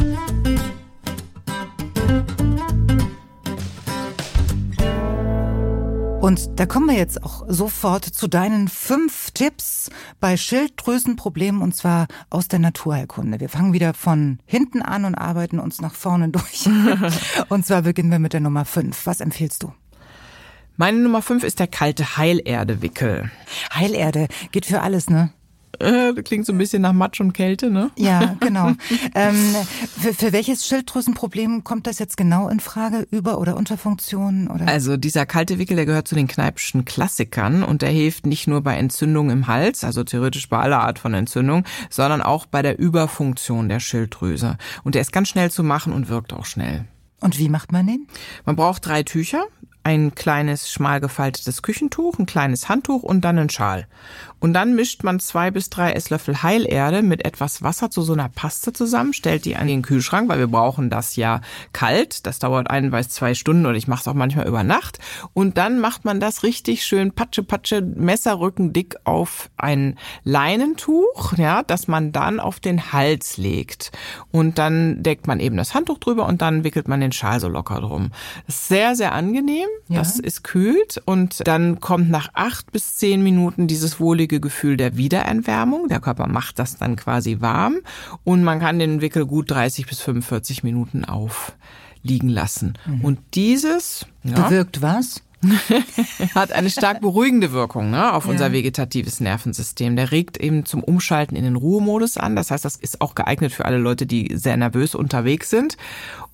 Und 6.27 6.59
da 6.59 6.65
kommen 6.65 6.87
wir 6.87 6.97
jetzt 6.97 7.23
auch 7.23 7.45
sofort 7.47 8.03
zu 8.03 8.27
deinen 8.27 8.67
fünf 8.67 9.31
Tipps 9.31 9.89
bei 10.19 10.35
Schilddrüsenproblemen 10.35 11.61
und 11.61 11.73
zwar 11.73 12.07
aus 12.29 12.49
der 12.49 12.59
Naturheilkunde. 12.59 13.39
Wir 13.39 13.47
fangen 13.47 13.71
wieder 13.71 13.93
von 13.93 14.39
hinten 14.45 14.81
an 14.81 15.05
und 15.05 15.15
arbeiten 15.15 15.57
uns 15.57 15.79
nach 15.79 15.95
vorne 15.95 16.27
durch. 16.31 16.67
und 17.47 17.65
zwar 17.65 17.83
beginnen 17.83 18.11
wir 18.11 18.19
mit 18.19 18.33
der 18.33 18.41
Nummer 18.41 18.65
fünf. 18.65 19.05
Was 19.05 19.21
empfiehlst 19.21 19.63
du? 19.63 19.71
Meine 20.75 20.97
Nummer 20.97 21.21
fünf 21.21 21.45
ist 21.45 21.59
der 21.59 21.67
kalte 21.67 22.17
Heilerdewickel. 22.17 23.31
Heilerde 23.73 24.27
geht 24.51 24.65
für 24.65 24.81
alles, 24.81 25.09
ne? 25.09 25.31
Äh, 25.79 26.13
klingt 26.23 26.45
so 26.45 26.53
ein 26.53 26.57
bisschen 26.57 26.81
nach 26.81 26.93
Matsch 26.93 27.21
und 27.21 27.33
Kälte, 27.33 27.69
ne? 27.69 27.91
Ja, 27.97 28.35
genau. 28.39 28.71
ähm, 29.15 29.55
für, 29.99 30.13
für 30.13 30.33
welches 30.33 30.65
Schilddrüsenproblem 30.65 31.63
kommt 31.63 31.87
das 31.87 31.99
jetzt 31.99 32.17
genau 32.17 32.49
in 32.49 32.59
Frage? 32.59 33.07
Über- 33.11 33.39
oder 33.39 33.55
Unterfunktion? 33.57 34.47
Oder? 34.47 34.67
Also 34.67 34.97
dieser 34.97 35.25
kalte 35.25 35.59
Wickel, 35.59 35.75
der 35.75 35.85
gehört 35.85 36.07
zu 36.07 36.15
den 36.15 36.27
Kneipschen 36.27 36.85
Klassikern 36.85 37.63
und 37.63 37.81
der 37.81 37.89
hilft 37.89 38.25
nicht 38.25 38.47
nur 38.47 38.61
bei 38.61 38.75
Entzündungen 38.75 39.31
im 39.31 39.47
Hals, 39.47 39.83
also 39.83 40.03
theoretisch 40.03 40.49
bei 40.49 40.57
aller 40.57 40.81
Art 40.81 40.99
von 40.99 41.13
Entzündung, 41.13 41.63
sondern 41.89 42.21
auch 42.21 42.45
bei 42.45 42.61
der 42.61 42.79
Überfunktion 42.79 43.69
der 43.69 43.79
Schilddrüse. 43.79 44.57
Und 44.83 44.95
der 44.95 45.01
ist 45.01 45.11
ganz 45.11 45.29
schnell 45.29 45.51
zu 45.51 45.63
machen 45.63 45.93
und 45.93 46.09
wirkt 46.09 46.33
auch 46.33 46.45
schnell. 46.45 46.85
Und 47.19 47.39
wie 47.39 47.49
macht 47.49 47.71
man 47.71 47.87
den? 47.87 48.07
Man 48.45 48.55
braucht 48.55 48.85
drei 48.85 49.03
Tücher, 49.03 49.45
ein 49.83 50.13
kleines 50.15 50.69
schmal 50.69 50.99
gefaltetes 50.99 51.61
Küchentuch, 51.61 52.19
ein 52.19 52.25
kleines 52.25 52.67
Handtuch 52.67 53.03
und 53.03 53.21
dann 53.21 53.39
einen 53.39 53.49
Schal. 53.49 53.87
Und 54.39 54.53
dann 54.53 54.75
mischt 54.75 55.03
man 55.03 55.19
zwei 55.19 55.51
bis 55.51 55.69
drei 55.69 55.93
Esslöffel 55.93 56.43
Heilerde 56.43 57.01
mit 57.01 57.25
etwas 57.25 57.63
Wasser 57.63 57.89
zu 57.89 58.01
so 58.01 58.13
einer 58.13 58.29
Paste 58.29 58.73
zusammen, 58.73 59.13
stellt 59.13 59.45
die 59.45 59.55
an 59.55 59.67
den 59.67 59.81
Kühlschrank, 59.81 60.29
weil 60.29 60.39
wir 60.39 60.47
brauchen 60.47 60.89
das 60.89 61.15
ja 61.15 61.41
kalt. 61.73 62.25
Das 62.27 62.39
dauert 62.39 62.69
ein 62.69 62.91
bis 62.91 63.09
zwei 63.09 63.33
Stunden 63.33 63.65
oder 63.65 63.75
ich 63.75 63.87
mache 63.87 64.01
es 64.01 64.07
auch 64.07 64.13
manchmal 64.13 64.47
über 64.47 64.63
Nacht. 64.63 64.99
Und 65.33 65.57
dann 65.57 65.79
macht 65.79 66.05
man 66.05 66.19
das 66.19 66.43
richtig 66.43 66.85
schön 66.85 67.11
patsche, 67.11 67.43
patsche, 67.43 67.81
Messerrücken 67.81 68.73
dick 68.73 68.95
auf 69.05 69.49
ein 69.57 69.97
Leinentuch, 70.23 71.33
ja, 71.37 71.63
das 71.63 71.87
man 71.87 72.11
dann 72.11 72.39
auf 72.39 72.59
den 72.59 72.93
Hals 72.93 73.37
legt. 73.37 73.91
Und 74.31 74.57
dann 74.57 75.01
deckt 75.01 75.25
man 75.25 75.39
eben 75.39 75.57
das 75.57 75.73
Handtuch 75.73 75.97
drüber 75.97 76.27
und 76.27 76.41
dann 76.41 76.63
wickelt 76.63 76.87
man 76.87 77.01
den 77.01 77.11
Schal 77.11 77.39
so 77.39 77.47
locker 77.47 77.81
drum. 77.81 78.11
Sehr, 78.47 78.95
sehr 78.95 79.13
angenehm. 79.13 79.67
Ja. 79.87 79.99
Das 79.99 80.19
ist 80.19 80.43
kühlt 80.43 81.01
und 81.05 81.47
dann 81.47 81.79
kommt 81.79 82.09
nach 82.09 82.29
acht 82.33 82.71
bis 82.71 82.97
zehn 82.97 83.23
Minuten 83.23 83.67
dieses 83.67 83.99
wohlige 83.99 84.26
wohlige 84.27 84.39
Gefühl 84.41 84.75
der 84.75 84.97
Wiedererwärmung. 84.97 85.87
Der 85.87 86.01
Körper 86.01 86.27
macht 86.27 86.59
das 86.59 86.75
dann 86.75 86.97
quasi 86.97 87.37
warm 87.39 87.77
und 88.25 88.43
man 88.43 88.59
kann 88.59 88.77
den 88.77 88.99
Wickel 88.99 89.25
gut 89.25 89.49
30 89.49 89.87
bis 89.87 90.01
45 90.01 90.63
Minuten 90.63 91.05
aufliegen 91.05 92.27
lassen. 92.27 92.73
Mhm. 92.85 93.01
Und 93.01 93.19
dieses 93.35 94.05
ja, 94.23 94.35
bewirkt 94.35 94.81
was? 94.81 95.23
hat 96.35 96.51
eine 96.51 96.69
stark 96.69 96.99
beruhigende 96.99 97.51
Wirkung 97.51 97.91
ne, 97.91 98.11
auf 98.11 98.25
ja. 98.25 98.31
unser 98.31 98.51
vegetatives 98.51 99.19
Nervensystem. 99.19 99.95
Der 99.95 100.11
regt 100.11 100.37
eben 100.37 100.65
zum 100.65 100.83
Umschalten 100.83 101.37
in 101.37 101.43
den 101.43 101.55
Ruhemodus 101.55 102.17
an. 102.17 102.35
Das 102.35 102.51
heißt, 102.51 102.65
das 102.65 102.75
ist 102.75 102.99
auch 103.01 103.15
geeignet 103.15 103.53
für 103.53 103.65
alle 103.65 103.77
Leute, 103.77 104.07
die 104.07 104.35
sehr 104.35 104.57
nervös 104.57 104.95
unterwegs 104.95 105.49
sind. 105.49 105.77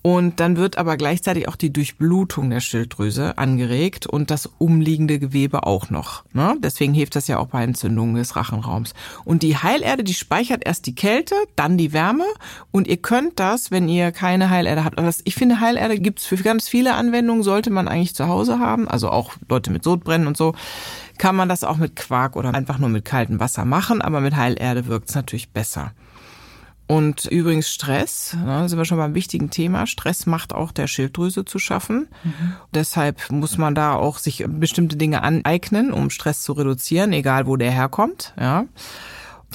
Und 0.06 0.38
dann 0.38 0.58
wird 0.58 0.76
aber 0.76 0.98
gleichzeitig 0.98 1.48
auch 1.48 1.56
die 1.56 1.72
Durchblutung 1.72 2.50
der 2.50 2.60
Schilddrüse 2.60 3.38
angeregt 3.38 4.06
und 4.06 4.30
das 4.30 4.50
umliegende 4.58 5.18
Gewebe 5.18 5.66
auch 5.66 5.88
noch. 5.88 6.24
Ne? 6.34 6.56
Deswegen 6.58 6.92
hilft 6.92 7.16
das 7.16 7.26
ja 7.26 7.38
auch 7.38 7.46
bei 7.46 7.64
Entzündungen 7.64 8.16
des 8.16 8.36
Rachenraums. 8.36 8.92
Und 9.24 9.42
die 9.42 9.56
Heilerde, 9.56 10.04
die 10.04 10.12
speichert 10.12 10.66
erst 10.66 10.84
die 10.84 10.94
Kälte, 10.94 11.34
dann 11.56 11.78
die 11.78 11.94
Wärme. 11.94 12.26
Und 12.70 12.86
ihr 12.86 12.98
könnt 12.98 13.40
das, 13.40 13.70
wenn 13.70 13.88
ihr 13.88 14.12
keine 14.12 14.50
Heilerde 14.50 14.84
habt. 14.84 14.98
Aber 14.98 15.06
das, 15.06 15.22
ich 15.24 15.36
finde, 15.36 15.60
Heilerde 15.60 15.98
gibt's 15.98 16.26
für 16.26 16.36
ganz 16.36 16.68
viele 16.68 16.96
Anwendungen, 16.96 17.42
sollte 17.42 17.70
man 17.70 17.88
eigentlich 17.88 18.14
zu 18.14 18.28
Hause 18.28 18.58
haben. 18.58 18.86
Also 18.86 19.08
auch 19.08 19.32
Leute 19.48 19.70
mit 19.70 19.84
Sodbrennen 19.84 20.26
und 20.26 20.36
so 20.36 20.54
kann 21.16 21.34
man 21.34 21.48
das 21.48 21.64
auch 21.64 21.78
mit 21.78 21.96
Quark 21.96 22.36
oder 22.36 22.52
einfach 22.52 22.78
nur 22.78 22.90
mit 22.90 23.06
kaltem 23.06 23.40
Wasser 23.40 23.64
machen, 23.64 24.02
aber 24.02 24.20
mit 24.20 24.36
Heilerde 24.36 24.86
wirkt's 24.86 25.14
natürlich 25.14 25.50
besser. 25.50 25.92
Und 26.86 27.24
übrigens 27.24 27.70
Stress, 27.70 28.36
da 28.44 28.68
sind 28.68 28.76
wir 28.76 28.84
schon 28.84 28.98
beim 28.98 29.14
wichtigen 29.14 29.50
Thema. 29.50 29.86
Stress 29.86 30.26
macht 30.26 30.52
auch 30.52 30.70
der 30.70 30.86
Schilddrüse 30.86 31.46
zu 31.46 31.58
schaffen. 31.58 32.08
Mhm. 32.22 32.56
Deshalb 32.74 33.30
muss 33.30 33.56
man 33.56 33.74
da 33.74 33.94
auch 33.94 34.18
sich 34.18 34.44
bestimmte 34.46 34.96
Dinge 34.96 35.22
aneignen, 35.22 35.92
um 35.92 36.10
Stress 36.10 36.42
zu 36.42 36.52
reduzieren, 36.52 37.12
egal 37.14 37.46
wo 37.46 37.56
der 37.56 37.70
herkommt. 37.70 38.34
Ja. 38.38 38.66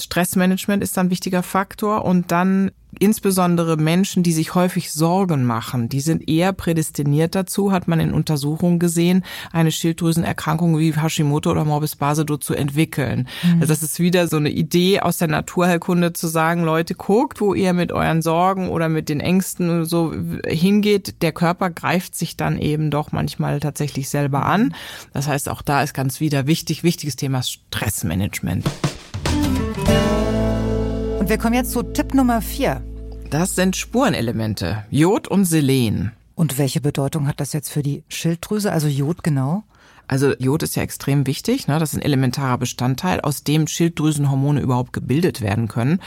Stressmanagement 0.02 0.84
ist 0.84 0.98
ein 0.98 1.10
wichtiger 1.10 1.44
Faktor 1.44 2.06
und 2.06 2.32
dann 2.32 2.72
insbesondere 2.98 3.78
Menschen, 3.78 4.24
die 4.24 4.34
sich 4.34 4.56
häufig 4.56 4.92
Sorgen 4.92 5.46
machen, 5.46 5.90
die 5.90 6.02
sind 6.02 6.28
eher 6.28 6.54
prädestiniert 6.54 7.36
dazu, 7.36 7.72
hat 7.72 7.88
man 7.88 8.00
in 8.00 8.14
Untersuchungen 8.14 8.80
gesehen, 8.80 9.24
eine 9.52 9.72
Schilddrüsenerkrankung 9.72 10.78
wie 10.80 10.94
Hashimoto 10.94 11.52
oder 11.52 11.66
Morbus 11.66 11.96
Basedow 11.96 12.40
zu 12.40 12.56
entwickeln. 12.56 13.28
Mhm. 13.44 13.62
Also 13.62 13.68
das 13.68 13.84
ist 13.84 14.00
wieder 14.00 14.28
so 14.28 14.38
eine 14.38 14.50
Idee 14.50 15.02
aus 15.02 15.18
der 15.18 15.28
Naturheilkunde 15.28 16.14
zu 16.14 16.28
sagen, 16.28 16.64
Leute, 16.64 16.96
guckt, 16.96 17.42
wo 17.42 17.54
ihr 17.54 17.74
mit 17.74 17.92
euren 17.92 18.22
Sorgen 18.22 18.70
oder 18.70 18.90
mit 18.90 19.08
den 19.08 19.20
Ängsten 19.20 19.86
so 19.86 20.14
hingeht. 20.46 21.22
Der 21.22 21.32
Körper 21.32 21.70
greift 21.70 22.16
sich 22.16 22.38
dann 22.38 22.58
eben 22.58 22.90
doch 22.90 23.12
manchmal 23.12 23.60
tatsächlich 23.60 24.10
selber 24.10 24.46
an. 24.46 24.74
Das 25.14 25.28
heißt, 25.28 25.48
auch 25.50 25.62
da 25.62 25.84
ist 25.84 25.94
ganz 25.94 26.20
wieder 26.20 26.48
wichtig, 26.48 26.84
wichtiges 26.84 27.16
Thema 27.16 27.44
Stressmanagement. 27.44 28.66
Und 31.30 31.34
wir 31.34 31.42
kommen 31.44 31.54
jetzt 31.54 31.74
zu 31.74 31.84
Tipp 31.84 32.16
Nummer 32.16 32.42
vier. 32.42 32.82
Das 33.30 33.54
sind 33.54 33.76
Spurenelemente, 33.76 34.84
Jod 34.90 35.28
und 35.28 35.46
Selen. 35.46 36.12
Und 36.34 36.58
welche 36.58 36.82
Bedeutung 36.82 37.28
hat 37.28 37.40
das 37.40 37.54
jetzt 37.54 37.70
für 37.70 37.84
die 37.84 38.04
Schilddrüse, 38.08 38.72
also 38.72 38.88
Jod 38.88 39.24
genau? 39.24 39.64
Also 40.10 40.34
Jod 40.40 40.64
ist 40.64 40.76
ja 40.76 40.82
extrem 40.82 41.28
wichtig. 41.28 41.68
Ne? 41.68 41.78
Das 41.78 41.94
ist 41.94 42.00
ein 42.00 42.02
elementarer 42.02 42.58
Bestandteil, 42.58 43.22
aus 43.22 43.44
dem 43.44 43.68
Schilddrüsenhormone 43.68 44.60
überhaupt 44.60 44.92
gebildet 44.92 45.42
werden 45.42 45.68
können. 45.68 46.02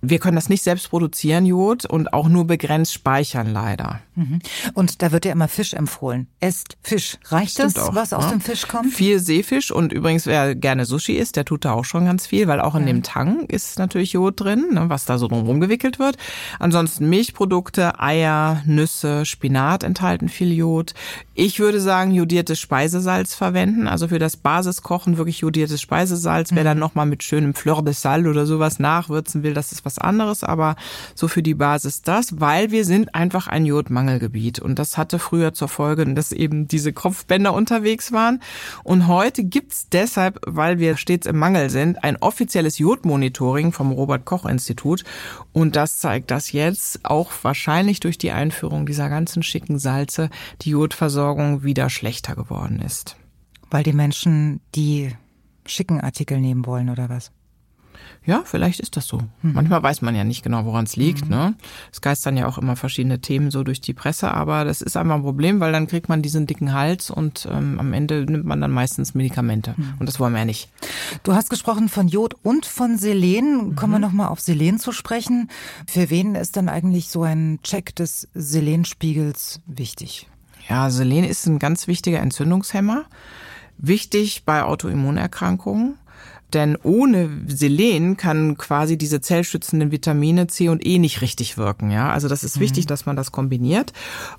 Wir 0.00 0.20
können 0.20 0.36
das 0.36 0.48
nicht 0.48 0.62
selbst 0.62 0.88
produzieren, 0.88 1.44
Jod, 1.44 1.84
und 1.84 2.12
auch 2.12 2.28
nur 2.28 2.46
begrenzt 2.46 2.94
speichern, 2.94 3.52
leider. 3.52 4.00
Mhm. 4.14 4.38
Und 4.74 5.02
da 5.02 5.10
wird 5.10 5.24
ja 5.24 5.32
immer 5.32 5.48
Fisch 5.48 5.74
empfohlen. 5.74 6.28
Esst 6.38 6.76
Fisch. 6.80 7.18
Reicht 7.26 7.54
Stimmt 7.54 7.76
das, 7.76 7.88
auch, 7.88 7.94
was 7.96 8.12
aus 8.12 8.26
ne? 8.26 8.32
dem 8.32 8.40
Fisch 8.40 8.68
kommt? 8.68 8.94
Viel 8.94 9.18
Seefisch 9.18 9.72
und 9.72 9.92
übrigens, 9.92 10.26
wer 10.26 10.54
gerne 10.54 10.84
Sushi 10.84 11.14
isst, 11.14 11.34
der 11.34 11.44
tut 11.44 11.64
da 11.64 11.72
auch 11.72 11.84
schon 11.84 12.04
ganz 12.04 12.28
viel, 12.28 12.46
weil 12.46 12.60
auch 12.60 12.76
in 12.76 12.82
ja. 12.82 12.86
dem 12.86 13.02
Tang 13.02 13.46
ist 13.46 13.80
natürlich 13.80 14.12
Jod 14.12 14.40
drin, 14.40 14.66
ne, 14.74 14.88
was 14.88 15.06
da 15.06 15.18
so 15.18 15.26
drumherum 15.26 15.58
gewickelt 15.58 15.98
wird. 15.98 16.16
Ansonsten 16.60 17.08
Milchprodukte, 17.08 17.98
Eier, 17.98 18.62
Nüsse, 18.64 19.26
Spinat 19.26 19.82
enthalten 19.82 20.28
viel 20.28 20.52
Jod. 20.52 20.94
Ich 21.34 21.58
würde 21.58 21.80
sagen, 21.80 22.12
jodiertes 22.12 22.60
Speisesalz 22.60 23.34
verwenden. 23.40 23.88
Also 23.88 24.08
für 24.08 24.18
das 24.18 24.36
Basiskochen 24.36 25.16
wirklich 25.16 25.38
jodiertes 25.38 25.80
Speisesalz. 25.80 26.52
Mhm. 26.52 26.56
Wer 26.56 26.64
dann 26.64 26.78
nochmal 26.78 27.06
mit 27.06 27.22
schönem 27.22 27.54
Fleur 27.54 27.82
de 27.82 27.94
Sal 27.94 28.26
oder 28.26 28.44
sowas 28.44 28.78
nachwürzen 28.78 29.42
will, 29.42 29.54
das 29.54 29.72
ist 29.72 29.86
was 29.86 29.98
anderes. 29.98 30.44
Aber 30.44 30.76
so 31.14 31.26
für 31.26 31.42
die 31.42 31.54
Basis 31.54 32.02
das, 32.02 32.38
weil 32.38 32.70
wir 32.70 32.84
sind 32.84 33.14
einfach 33.14 33.48
ein 33.48 33.64
Jodmangelgebiet. 33.64 34.58
Und 34.58 34.78
das 34.78 34.98
hatte 34.98 35.18
früher 35.18 35.54
zur 35.54 35.68
Folge, 35.68 36.04
dass 36.14 36.32
eben 36.32 36.68
diese 36.68 36.92
Kopfbänder 36.92 37.54
unterwegs 37.54 38.12
waren. 38.12 38.40
Und 38.84 39.08
heute 39.08 39.42
gibt's 39.42 39.88
deshalb, 39.88 40.38
weil 40.46 40.78
wir 40.78 40.98
stets 40.98 41.26
im 41.26 41.38
Mangel 41.38 41.70
sind, 41.70 42.04
ein 42.04 42.18
offizielles 42.18 42.76
Jodmonitoring 42.78 43.72
vom 43.72 43.90
Robert 43.90 44.26
Koch 44.26 44.44
Institut. 44.44 45.04
Und 45.54 45.76
das 45.76 45.98
zeigt, 45.98 46.30
dass 46.30 46.52
jetzt 46.52 47.06
auch 47.06 47.32
wahrscheinlich 47.40 48.00
durch 48.00 48.18
die 48.18 48.32
Einführung 48.32 48.84
dieser 48.84 49.08
ganzen 49.08 49.42
schicken 49.42 49.78
Salze 49.78 50.28
die 50.60 50.70
Jodversorgung 50.70 51.62
wieder 51.62 51.88
schlechter 51.88 52.34
geworden 52.34 52.82
ist. 52.82 53.16
Weil 53.70 53.82
die 53.84 53.92
Menschen 53.92 54.60
die 54.74 55.14
schicken 55.66 56.00
Artikel 56.00 56.40
nehmen 56.40 56.66
wollen 56.66 56.90
oder 56.90 57.08
was? 57.08 57.30
Ja, 58.26 58.42
vielleicht 58.44 58.80
ist 58.80 58.96
das 58.96 59.06
so. 59.06 59.18
Mhm. 59.42 59.54
Manchmal 59.54 59.82
weiß 59.82 60.02
man 60.02 60.14
ja 60.14 60.24
nicht 60.24 60.42
genau, 60.42 60.66
woran 60.66 60.84
es 60.84 60.96
liegt. 60.96 61.24
Mhm. 61.24 61.30
Ne? 61.30 61.54
Es 61.90 62.00
geistern 62.00 62.36
ja 62.36 62.46
auch 62.46 62.58
immer 62.58 62.76
verschiedene 62.76 63.20
Themen 63.20 63.50
so 63.50 63.64
durch 63.64 63.80
die 63.80 63.94
Presse, 63.94 64.30
aber 64.32 64.64
das 64.64 64.82
ist 64.82 64.96
einfach 64.96 65.14
ein 65.14 65.22
Problem, 65.22 65.60
weil 65.60 65.72
dann 65.72 65.86
kriegt 65.86 66.08
man 66.08 66.20
diesen 66.20 66.46
dicken 66.46 66.74
Hals 66.74 67.10
und 67.10 67.48
ähm, 67.50 67.80
am 67.80 67.92
Ende 67.94 68.26
nimmt 68.26 68.44
man 68.44 68.60
dann 68.60 68.72
meistens 68.72 69.14
Medikamente. 69.14 69.74
Mhm. 69.76 69.94
Und 69.98 70.06
das 70.06 70.20
wollen 70.20 70.34
wir 70.34 70.40
ja 70.40 70.44
nicht. 70.44 70.68
Du 71.22 71.34
hast 71.34 71.48
gesprochen 71.48 71.88
von 71.88 72.08
Jod 72.08 72.34
und 72.42 72.66
von 72.66 72.98
Selen. 72.98 73.74
Kommen 73.74 73.94
wir 73.94 73.98
mhm. 73.98 74.04
nochmal 74.04 74.28
auf 74.28 74.40
Selen 74.40 74.78
zu 74.78 74.92
sprechen. 74.92 75.48
Für 75.86 76.10
wen 76.10 76.34
ist 76.34 76.56
dann 76.56 76.68
eigentlich 76.68 77.08
so 77.08 77.22
ein 77.22 77.60
Check 77.62 77.96
des 77.96 78.28
Selenspiegels 78.34 79.60
wichtig? 79.66 80.28
Ja, 80.68 80.90
Selen 80.90 81.24
ist 81.24 81.46
ein 81.46 81.58
ganz 81.58 81.86
wichtiger 81.86 82.20
Entzündungshemmer. 82.20 83.06
Wichtig 83.80 84.44
bei 84.44 84.62
Autoimmunerkrankungen. 84.62 85.96
Denn 86.52 86.76
ohne 86.82 87.28
Selen 87.46 88.16
kann 88.16 88.56
quasi 88.56 88.98
diese 88.98 89.20
zellschützenden 89.20 89.92
Vitamine 89.92 90.48
C 90.48 90.68
und 90.68 90.84
E 90.84 90.98
nicht 90.98 91.20
richtig 91.20 91.56
wirken. 91.56 91.90
Ja, 91.90 92.10
also 92.10 92.28
das 92.28 92.42
ist 92.42 92.56
mhm. 92.56 92.62
wichtig, 92.62 92.86
dass 92.86 93.06
man 93.06 93.16
das 93.16 93.30
kombiniert. 93.30 93.92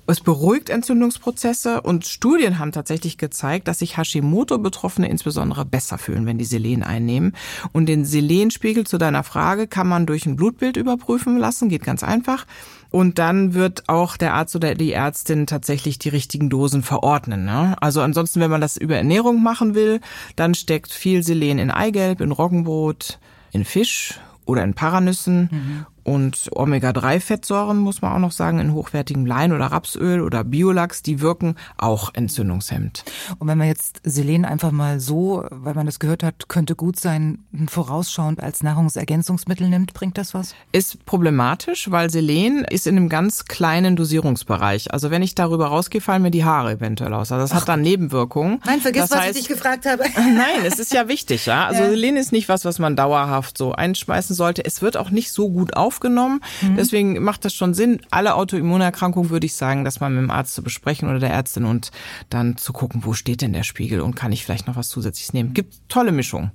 Es 0.06 0.20
beruhigt 0.20 0.68
Entzündungsprozesse 0.68 1.80
und 1.80 2.06
Studien 2.06 2.58
haben 2.58 2.72
tatsächlich 2.72 3.16
gezeigt, 3.16 3.66
dass 3.66 3.78
sich 3.78 3.96
Hashimoto-Betroffene 3.96 5.08
insbesondere 5.08 5.64
besser 5.64 5.96
fühlen, 5.96 6.26
wenn 6.26 6.38
die 6.38 6.44
Selen 6.44 6.82
einnehmen. 6.82 7.34
Und 7.72 7.86
den 7.86 8.04
Selenspiegel 8.04 8.86
zu 8.86 8.98
deiner 8.98 9.24
Frage 9.24 9.66
kann 9.66 9.88
man 9.88 10.06
durch 10.06 10.26
ein 10.26 10.36
Blutbild 10.36 10.76
überprüfen 10.76 11.38
lassen, 11.38 11.70
geht 11.70 11.84
ganz 11.84 12.02
einfach. 12.02 12.46
Und 12.92 13.18
dann 13.18 13.54
wird 13.54 13.88
auch 13.88 14.18
der 14.18 14.34
Arzt 14.34 14.54
oder 14.54 14.74
die 14.74 14.92
Ärztin 14.92 15.46
tatsächlich 15.46 15.98
die 15.98 16.10
richtigen 16.10 16.50
Dosen 16.50 16.82
verordnen. 16.82 17.46
Ne? 17.46 17.74
Also 17.80 18.02
ansonsten, 18.02 18.38
wenn 18.40 18.50
man 18.50 18.60
das 18.60 18.76
über 18.76 18.96
Ernährung 18.96 19.42
machen 19.42 19.74
will, 19.74 20.00
dann 20.36 20.54
steckt 20.54 20.92
viel 20.92 21.22
Selen 21.22 21.58
in 21.58 21.70
Eigelb, 21.70 22.20
in 22.20 22.32
Roggenbrot, 22.32 23.18
in 23.50 23.64
Fisch 23.64 24.20
oder 24.44 24.62
in 24.62 24.74
Paranüssen. 24.74 25.48
Mhm. 25.50 25.86
Und 26.04 26.50
Omega-3-Fettsäuren, 26.52 27.78
muss 27.78 28.02
man 28.02 28.12
auch 28.12 28.18
noch 28.18 28.32
sagen, 28.32 28.58
in 28.58 28.72
hochwertigem 28.72 29.26
Lein- 29.26 29.52
oder 29.52 29.66
Rapsöl 29.66 30.20
oder 30.20 30.44
Biolachs, 30.44 31.02
die 31.02 31.20
wirken 31.20 31.56
auch 31.76 32.12
entzündungshemmend. 32.14 33.04
Und 33.38 33.48
wenn 33.48 33.58
man 33.58 33.68
jetzt 33.68 34.00
Selen 34.04 34.44
einfach 34.44 34.72
mal 34.72 35.00
so, 35.00 35.44
weil 35.50 35.74
man 35.74 35.86
das 35.86 35.98
gehört 35.98 36.22
hat, 36.22 36.48
könnte 36.48 36.74
gut 36.74 36.98
sein, 36.98 37.44
vorausschauend 37.68 38.42
als 38.42 38.62
Nahrungsergänzungsmittel 38.62 39.68
nimmt, 39.68 39.94
bringt 39.94 40.18
das 40.18 40.34
was? 40.34 40.54
Ist 40.72 41.04
problematisch, 41.06 41.90
weil 41.90 42.10
Selen 42.10 42.64
ist 42.64 42.86
in 42.86 42.96
einem 42.96 43.08
ganz 43.08 43.44
kleinen 43.44 43.96
Dosierungsbereich. 43.96 44.92
Also 44.92 45.10
wenn 45.10 45.22
ich 45.22 45.34
darüber 45.34 45.68
rausgehe, 45.68 46.00
fallen 46.00 46.22
mir 46.22 46.30
die 46.30 46.44
Haare 46.44 46.72
eventuell 46.72 47.14
aus. 47.14 47.30
Also 47.30 47.44
das 47.44 47.52
Ach. 47.52 47.60
hat 47.60 47.68
dann 47.68 47.82
Nebenwirkungen. 47.82 48.60
Nein, 48.64 48.80
vergiss, 48.80 49.02
das 49.02 49.10
was 49.12 49.18
heißt, 49.20 49.38
ich 49.38 49.46
dich 49.46 49.48
gefragt 49.48 49.86
habe. 49.86 50.02
Nein, 50.16 50.64
es 50.64 50.78
ist 50.78 50.92
ja 50.92 51.08
wichtig, 51.08 51.46
ja. 51.46 51.66
Also 51.66 51.82
ja. 51.84 51.90
Selen 51.90 52.16
ist 52.16 52.32
nicht 52.32 52.48
was, 52.48 52.64
was 52.64 52.78
man 52.78 52.96
dauerhaft 52.96 53.56
so 53.56 53.72
einschmeißen 53.72 54.34
sollte. 54.34 54.64
Es 54.64 54.82
wird 54.82 54.96
auch 54.96 55.10
nicht 55.10 55.32
so 55.32 55.50
gut 55.50 55.76
auf 55.76 55.91
aufgenommen. 55.92 56.40
Mhm. 56.62 56.76
Deswegen 56.76 57.22
macht 57.22 57.44
das 57.44 57.54
schon 57.54 57.74
Sinn. 57.74 58.00
Alle 58.10 58.34
Autoimmunerkrankungen 58.34 59.30
würde 59.30 59.44
ich 59.44 59.54
sagen, 59.54 59.84
dass 59.84 60.00
man 60.00 60.14
mit 60.14 60.22
dem 60.22 60.30
Arzt 60.30 60.54
zu 60.54 60.62
besprechen 60.62 61.08
oder 61.08 61.18
der 61.18 61.30
Ärztin 61.30 61.66
und 61.66 61.90
dann 62.30 62.56
zu 62.56 62.72
gucken, 62.72 63.02
wo 63.04 63.12
steht 63.12 63.42
denn 63.42 63.52
der 63.52 63.62
Spiegel 63.62 64.00
und 64.00 64.14
kann 64.14 64.32
ich 64.32 64.44
vielleicht 64.44 64.66
noch 64.66 64.76
was 64.76 64.88
zusätzliches 64.88 65.34
nehmen. 65.34 65.52
Gibt 65.52 65.74
tolle 65.88 66.12
Mischungen. 66.12 66.50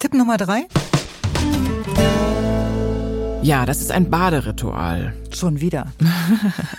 Tipp 0.00 0.14
Nummer 0.14 0.36
drei. 0.36 0.66
Ja, 3.42 3.66
das 3.66 3.80
ist 3.80 3.92
ein 3.92 4.10
Baderitual. 4.10 5.14
Schon 5.32 5.60
wieder. 5.60 5.92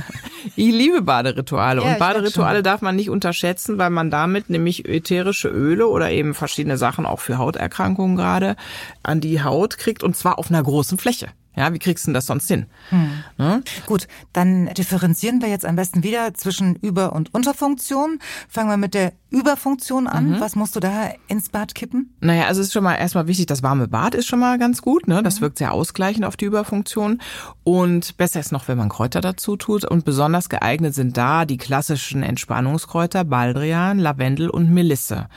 Ich 0.55 0.71
liebe 0.71 1.01
Baderituale 1.01 1.81
ja, 1.81 1.93
und 1.93 1.99
Baderituale 1.99 2.63
darf 2.63 2.81
man 2.81 2.95
nicht 2.95 3.09
unterschätzen, 3.09 3.77
weil 3.77 3.89
man 3.89 4.11
damit 4.11 4.49
nämlich 4.49 4.87
ätherische 4.87 5.47
Öle 5.47 5.87
oder 5.87 6.11
eben 6.11 6.33
verschiedene 6.33 6.77
Sachen 6.77 7.05
auch 7.05 7.21
für 7.21 7.37
Hauterkrankungen 7.37 8.17
gerade 8.17 8.55
an 9.03 9.21
die 9.21 9.41
Haut 9.41 9.77
kriegt 9.77 10.03
und 10.03 10.15
zwar 10.15 10.37
auf 10.37 10.49
einer 10.49 10.61
großen 10.61 10.97
Fläche. 10.97 11.29
Ja, 11.55 11.71
wie 11.71 11.79
kriegst 11.79 12.05
du 12.05 12.09
denn 12.09 12.13
das 12.15 12.25
sonst 12.25 12.47
hin? 12.47 12.65
Hm. 12.89 13.23
Ne? 13.37 13.63
Gut, 13.85 14.07
dann 14.33 14.73
differenzieren 14.73 15.41
wir 15.41 15.49
jetzt 15.49 15.65
am 15.65 15.75
besten 15.75 16.03
wieder 16.03 16.33
zwischen 16.33 16.75
Über- 16.77 17.13
und 17.13 17.33
Unterfunktion. 17.33 18.19
Fangen 18.49 18.69
wir 18.69 18.77
mit 18.77 18.95
der 18.95 19.13
Überfunktion 19.29 20.07
an. 20.07 20.31
Mhm. 20.31 20.39
Was 20.39 20.55
musst 20.55 20.75
du 20.75 20.79
da 20.79 21.11
ins 21.27 21.49
Bad 21.49 21.75
kippen? 21.75 22.15
Naja, 22.21 22.45
also 22.45 22.61
es 22.61 22.67
ist 22.67 22.73
schon 22.73 22.83
mal 22.83 22.95
erstmal 22.95 23.27
wichtig, 23.27 23.45
das 23.45 23.61
warme 23.61 23.87
Bad 23.87 24.15
ist 24.15 24.27
schon 24.27 24.39
mal 24.39 24.57
ganz 24.57 24.81
gut. 24.81 25.07
Ne? 25.07 25.21
Das 25.21 25.37
mhm. 25.37 25.41
wirkt 25.41 25.57
sehr 25.59 25.73
ausgleichend 25.73 26.25
auf 26.25 26.37
die 26.37 26.45
Überfunktion. 26.45 27.21
Und 27.63 28.17
besser 28.17 28.39
ist 28.39 28.51
noch, 28.51 28.67
wenn 28.67 28.77
man 28.77 28.89
Kräuter 28.89 29.21
dazu 29.21 29.55
tut. 29.55 29.85
Und 29.85 30.05
besonders 30.05 30.49
geeignet 30.49 30.95
sind 30.95 31.17
da 31.17 31.45
die 31.45 31.57
klassischen 31.57 32.23
Entspannungskräuter 32.23 33.23
Baldrian, 33.25 33.99
Lavendel 33.99 34.49
und 34.49 34.71
Melisse. 34.71 35.27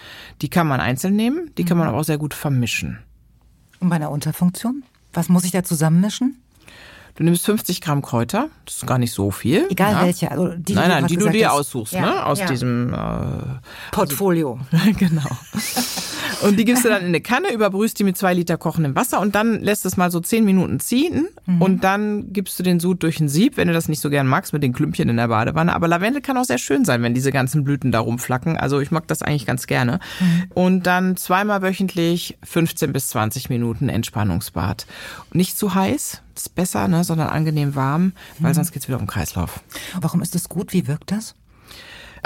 Die 0.40 0.48
kann 0.48 0.66
man 0.66 0.80
einzeln 0.80 1.14
nehmen, 1.14 1.50
die 1.58 1.64
kann 1.64 1.76
man 1.76 1.86
mhm. 1.86 1.90
aber 1.90 2.00
auch 2.00 2.04
sehr 2.04 2.18
gut 2.18 2.32
vermischen. 2.32 2.98
Und 3.80 3.90
bei 3.90 3.96
einer 3.96 4.10
Unterfunktion? 4.10 4.82
Was 5.16 5.30
muss 5.30 5.44
ich 5.44 5.50
da 5.50 5.64
zusammenmischen? 5.64 6.36
Du 7.14 7.24
nimmst 7.24 7.46
50 7.46 7.80
Gramm 7.80 8.02
Kräuter, 8.02 8.50
das 8.66 8.76
ist 8.76 8.86
gar 8.86 8.98
nicht 8.98 9.12
so 9.12 9.30
viel. 9.30 9.66
Egal 9.70 9.92
ja. 9.92 10.02
welche, 10.04 10.30
also 10.30 10.48
die, 10.54 10.74
nein, 10.74 10.90
nein, 10.90 11.06
die 11.06 11.16
du 11.16 11.30
dir 11.30 11.54
aussuchst, 11.54 11.94
ja, 11.94 12.02
ne? 12.02 12.26
Aus 12.26 12.38
ja. 12.40 12.46
diesem 12.46 12.92
äh, 12.92 12.98
Portfolio. 13.90 14.60
genau. 14.98 15.22
Und 16.42 16.58
die 16.58 16.64
gibst 16.64 16.84
du 16.84 16.88
dann 16.88 17.00
in 17.02 17.08
eine 17.08 17.20
Kanne, 17.20 17.52
überbrühst 17.52 17.98
die 17.98 18.04
mit 18.04 18.16
zwei 18.16 18.34
Liter 18.34 18.56
kochendem 18.58 18.94
Wasser 18.94 19.20
und 19.20 19.34
dann 19.34 19.60
lässt 19.62 19.86
es 19.86 19.96
mal 19.96 20.10
so 20.10 20.20
zehn 20.20 20.44
Minuten 20.44 20.80
ziehen 20.80 21.28
Mhm. 21.46 21.62
und 21.62 21.84
dann 21.84 22.32
gibst 22.32 22.58
du 22.58 22.62
den 22.62 22.80
Sud 22.80 23.02
durch 23.02 23.20
ein 23.20 23.28
Sieb, 23.28 23.56
wenn 23.56 23.68
du 23.68 23.74
das 23.74 23.88
nicht 23.88 24.00
so 24.00 24.10
gern 24.10 24.26
magst, 24.26 24.52
mit 24.52 24.62
den 24.62 24.72
Klümpchen 24.72 25.08
in 25.08 25.16
der 25.16 25.28
Badewanne. 25.28 25.74
Aber 25.74 25.88
Lavendel 25.88 26.20
kann 26.20 26.36
auch 26.36 26.44
sehr 26.44 26.58
schön 26.58 26.84
sein, 26.84 27.02
wenn 27.02 27.14
diese 27.14 27.32
ganzen 27.32 27.64
Blüten 27.64 27.92
da 27.92 28.00
rumflacken. 28.00 28.56
Also 28.56 28.80
ich 28.80 28.90
mag 28.90 29.06
das 29.08 29.22
eigentlich 29.22 29.46
ganz 29.46 29.66
gerne. 29.66 30.00
Mhm. 30.20 30.44
Und 30.54 30.86
dann 30.86 31.16
zweimal 31.16 31.62
wöchentlich 31.62 32.36
15 32.42 32.92
bis 32.92 33.08
20 33.08 33.48
Minuten 33.48 33.88
Entspannungsbad. 33.88 34.86
Nicht 35.32 35.56
zu 35.56 35.74
heiß, 35.74 36.22
ist 36.34 36.54
besser, 36.54 36.88
ne, 36.88 37.04
sondern 37.04 37.28
angenehm 37.28 37.74
warm, 37.74 38.12
weil 38.40 38.50
Mhm. 38.50 38.54
sonst 38.56 38.72
geht's 38.72 38.88
wieder 38.88 38.98
um 39.00 39.06
Kreislauf. 39.06 39.60
Warum 40.00 40.20
ist 40.22 40.34
das 40.34 40.48
gut? 40.48 40.72
Wie 40.72 40.86
wirkt 40.86 41.10
das? 41.12 41.34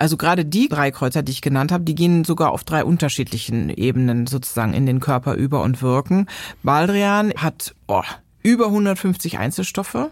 Also 0.00 0.16
gerade 0.16 0.46
die 0.46 0.70
drei 0.70 0.90
Kreuzer, 0.90 1.22
die 1.22 1.30
ich 1.30 1.42
genannt 1.42 1.70
habe, 1.70 1.84
die 1.84 1.94
gehen 1.94 2.24
sogar 2.24 2.52
auf 2.52 2.64
drei 2.64 2.84
unterschiedlichen 2.84 3.68
Ebenen 3.68 4.26
sozusagen 4.26 4.72
in 4.72 4.86
den 4.86 4.98
Körper 4.98 5.34
über 5.34 5.60
und 5.60 5.82
wirken. 5.82 6.26
Baldrian 6.62 7.34
hat 7.36 7.74
oh, 7.86 8.02
über 8.42 8.68
150 8.68 9.36
Einzelstoffe 9.36 10.08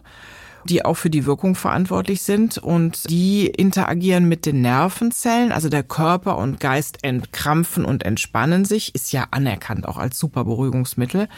die 0.68 0.84
auch 0.84 0.94
für 0.94 1.10
die 1.10 1.26
Wirkung 1.26 1.54
verantwortlich 1.54 2.22
sind 2.22 2.58
und 2.58 3.08
die 3.10 3.46
interagieren 3.46 4.28
mit 4.28 4.46
den 4.46 4.60
Nervenzellen, 4.60 5.52
also 5.52 5.68
der 5.68 5.82
Körper 5.82 6.38
und 6.38 6.60
Geist 6.60 6.98
entkrampfen 7.02 7.84
und 7.84 8.04
entspannen 8.04 8.64
sich, 8.64 8.94
ist 8.94 9.12
ja 9.12 9.26
anerkannt 9.30 9.86
auch 9.86 9.98
als 9.98 10.18
super 10.18 10.44
Beruhigungsmittel. 10.44 11.28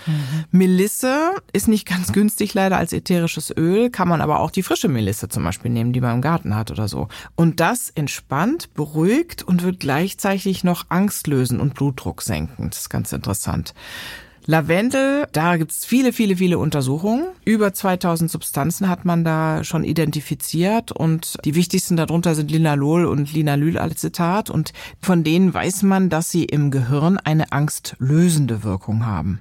Melisse 0.51 1.33
ist 1.53 1.69
nicht 1.69 1.87
ganz 1.87 2.13
günstig 2.13 2.55
leider 2.55 2.77
als 2.77 2.93
ätherisches 2.93 3.55
Öl, 3.57 3.91
kann 3.91 4.09
man 4.09 4.21
aber 4.21 4.41
auch 4.41 4.51
die 4.51 4.63
frische 4.63 4.89
Melisse 4.89 5.29
zum 5.29 5.45
Beispiel 5.45 5.71
nehmen, 5.71 5.93
die 5.93 6.01
man 6.01 6.17
im 6.17 6.23
Garten 6.23 6.57
hat 6.57 6.71
oder 6.71 6.89
so. 6.89 7.09
Und 7.37 7.61
das 7.61 7.91
entspannt, 7.91 8.75
beruhigt 8.75 9.43
und 9.43 9.63
wird 9.63 9.81
gleichzeitig 9.81 10.65
noch 10.65 10.87
Angst 10.89 11.27
lösen 11.27 11.61
und 11.61 11.75
Blutdruck 11.75 12.23
senken. 12.23 12.71
Das 12.71 12.81
ist 12.81 12.91
ganz 12.91 13.13
interessant. 13.13 13.75
Lavendel, 14.51 15.29
da 15.31 15.57
gibt's 15.57 15.85
viele, 15.85 16.13
viele, 16.13 16.35
viele 16.35 16.59
Untersuchungen. 16.59 17.29
Über 17.45 17.73
2000 17.73 18.29
Substanzen 18.29 18.89
hat 18.89 19.05
man 19.05 19.23
da 19.23 19.63
schon 19.63 19.85
identifiziert 19.85 20.91
und 20.91 21.37
die 21.45 21.55
wichtigsten 21.55 21.97
darunter 21.97 22.35
sind 22.35 22.51
Linalol 22.51 23.07
und 23.07 23.33
Linalylacetat 23.33 24.51
und 24.51 24.73
von 25.01 25.23
denen 25.23 25.55
weiß 25.55 25.85
man, 25.85 26.09
dass 26.09 26.33
sie 26.33 26.47
im 26.47 26.73
Gehirn 26.73 27.17
eine 27.17 27.53
angstlösende 27.53 28.65
Wirkung 28.65 29.07
haben. 29.07 29.41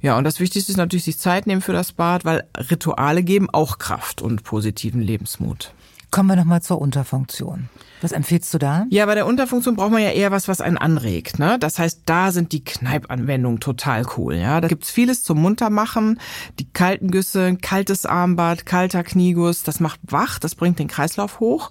Ja, 0.00 0.16
und 0.16 0.24
das 0.24 0.40
Wichtigste 0.40 0.72
ist 0.72 0.78
natürlich 0.78 1.04
sich 1.04 1.18
Zeit 1.18 1.46
nehmen 1.46 1.60
für 1.60 1.74
das 1.74 1.92
Bad, 1.92 2.24
weil 2.24 2.44
Rituale 2.56 3.22
geben 3.22 3.50
auch 3.50 3.76
Kraft 3.76 4.22
und 4.22 4.44
positiven 4.44 5.02
Lebensmut. 5.02 5.74
Kommen 6.10 6.30
wir 6.30 6.36
nochmal 6.36 6.62
zur 6.62 6.80
Unterfunktion. 6.80 7.68
Was 8.02 8.12
empfiehlst 8.12 8.52
du 8.52 8.58
da? 8.58 8.84
Ja, 8.90 9.06
bei 9.06 9.14
der 9.14 9.26
Unterfunktion 9.26 9.76
braucht 9.76 9.92
man 9.92 10.02
ja 10.02 10.10
eher 10.10 10.32
was, 10.32 10.48
was 10.48 10.60
einen 10.60 10.76
anregt. 10.76 11.38
Ne? 11.38 11.56
Das 11.60 11.78
heißt, 11.78 12.02
da 12.06 12.32
sind 12.32 12.52
die 12.52 12.64
Kneipanwendungen 12.64 13.60
total 13.60 14.04
cool. 14.16 14.34
Ja, 14.34 14.60
Da 14.60 14.68
gibt's 14.68 14.90
vieles 14.90 15.22
zum 15.22 15.40
Muntermachen. 15.40 16.20
Die 16.58 16.68
kalten 16.70 17.10
Güsse, 17.12 17.56
kaltes 17.62 18.04
Armbad, 18.04 18.66
kalter 18.66 19.04
Knieguss, 19.04 19.62
das 19.62 19.78
macht 19.78 20.00
wach, 20.02 20.40
das 20.40 20.56
bringt 20.56 20.80
den 20.80 20.88
Kreislauf 20.88 21.38
hoch. 21.38 21.70